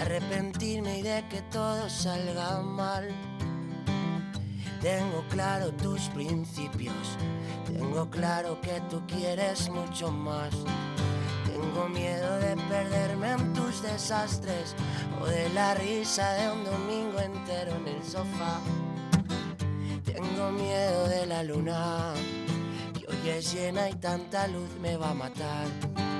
arrepentirme 0.00 0.98
y 0.98 1.02
de 1.02 1.24
que 1.28 1.40
todo 1.52 1.88
salga 1.88 2.60
mal. 2.62 3.06
Tengo 4.80 5.24
claro 5.30 5.70
tus 5.74 6.00
principios, 6.08 7.16
tengo 7.72 8.10
claro 8.10 8.60
que 8.60 8.82
tú 8.90 9.00
quieres 9.06 9.70
mucho 9.70 10.10
más. 10.10 10.52
Tengo 11.72 11.88
miedo 11.88 12.38
de 12.38 12.54
perderme 12.68 13.30
en 13.30 13.52
tus 13.54 13.80
desastres 13.80 14.74
o 15.22 15.24
de 15.24 15.48
la 15.54 15.72
risa 15.72 16.34
de 16.34 16.52
un 16.52 16.64
domingo 16.64 17.18
entero 17.18 17.72
en 17.76 17.88
el 17.88 18.04
sofá. 18.04 18.60
Tengo 20.04 20.50
miedo 20.52 21.08
de 21.08 21.24
la 21.24 21.42
luna, 21.42 22.12
que 22.92 23.06
hoy 23.10 23.28
es 23.30 23.54
llena 23.54 23.88
y 23.88 23.94
tanta 23.94 24.48
luz 24.48 24.68
me 24.82 24.98
va 24.98 25.12
a 25.12 25.14
matar. 25.14 26.11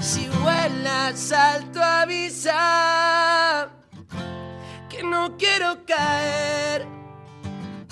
Si 0.00 0.28
vuelas 0.28 1.18
salto 1.18 1.82
avisa 1.82 3.68
que 4.88 5.02
no 5.02 5.36
quiero 5.36 5.84
caer. 5.84 6.86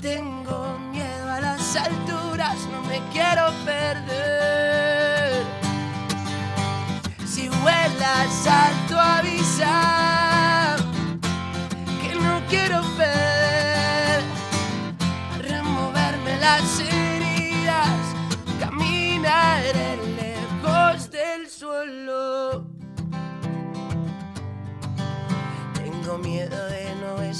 Tengo 0.01 0.79
miedo 0.93 1.29
a 1.29 1.41
las 1.41 1.75
alturas, 1.75 2.57
no 2.71 2.81
me 2.83 3.01
quiero 3.13 3.53
perder. 3.65 5.45
Si 7.27 7.49
vuelas 7.49 8.47
alto 8.47 9.01
avisa 9.01 9.20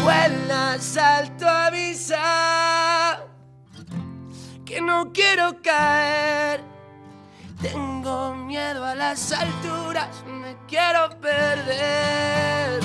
Si 0.00 0.06
vuelas 0.06 0.96
alto 0.96 1.46
avisa 1.46 3.20
que 4.64 4.80
no 4.80 5.12
quiero 5.12 5.60
caer. 5.60 6.62
Tengo 7.60 8.34
miedo 8.34 8.82
a 8.82 8.94
las 8.94 9.30
alturas, 9.30 10.24
me 10.26 10.56
quiero 10.66 11.10
perder. 11.20 12.80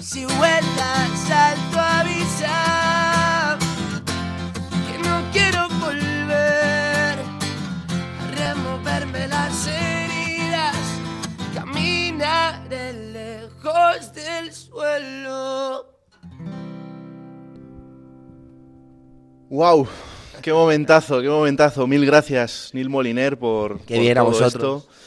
Si 0.00 0.24
vuelas 0.26 1.30
alto 1.30 1.80
avisa 1.80 3.58
que 4.86 4.98
no 5.08 5.24
quiero 5.32 5.68
volver 5.80 7.18
a 8.20 8.26
removerme 8.36 9.26
las 9.26 9.66
heridas, 9.66 10.76
caminaré 11.52 13.09
lejos 13.80 14.14
del 14.14 14.52
suelo. 14.52 15.86
¡Wow! 19.50 19.88
¡Qué 20.42 20.52
momentazo, 20.52 21.20
qué 21.20 21.28
momentazo! 21.28 21.86
Mil 21.86 22.06
gracias, 22.06 22.70
Neil 22.72 22.88
Moliner, 22.88 23.38
por, 23.38 23.80
Qué 23.80 23.94
por 23.96 24.02
bien 24.02 24.18
a 24.18 24.20
todo 24.22 24.30
vosotros. 24.30 24.82
esto. 24.82 25.00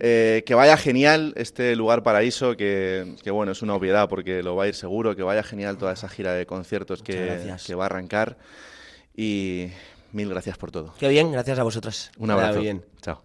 Eh, 0.00 0.42
que 0.44 0.54
vaya 0.54 0.76
genial 0.76 1.32
este 1.36 1.74
lugar 1.74 2.02
paraíso, 2.02 2.56
que, 2.56 3.14
que, 3.22 3.30
bueno, 3.30 3.52
es 3.52 3.62
una 3.62 3.74
obviedad 3.74 4.08
porque 4.08 4.42
lo 4.42 4.56
va 4.56 4.64
a 4.64 4.68
ir 4.68 4.74
seguro, 4.74 5.16
que 5.16 5.22
vaya 5.22 5.42
genial 5.42 5.78
toda 5.78 5.92
esa 5.92 6.08
gira 6.08 6.34
de 6.34 6.46
conciertos 6.46 7.02
que, 7.02 7.54
que 7.64 7.74
va 7.74 7.84
a 7.84 7.86
arrancar. 7.86 8.36
Y 9.16 9.68
mil 10.12 10.28
gracias 10.28 10.58
por 10.58 10.70
todo. 10.70 10.94
Qué 10.98 11.08
bien, 11.08 11.32
gracias 11.32 11.58
a 11.58 11.62
vosotros. 11.62 12.10
Un 12.18 12.30
abrazo. 12.30 12.60
bien. 12.60 12.84
Chao. 13.00 13.16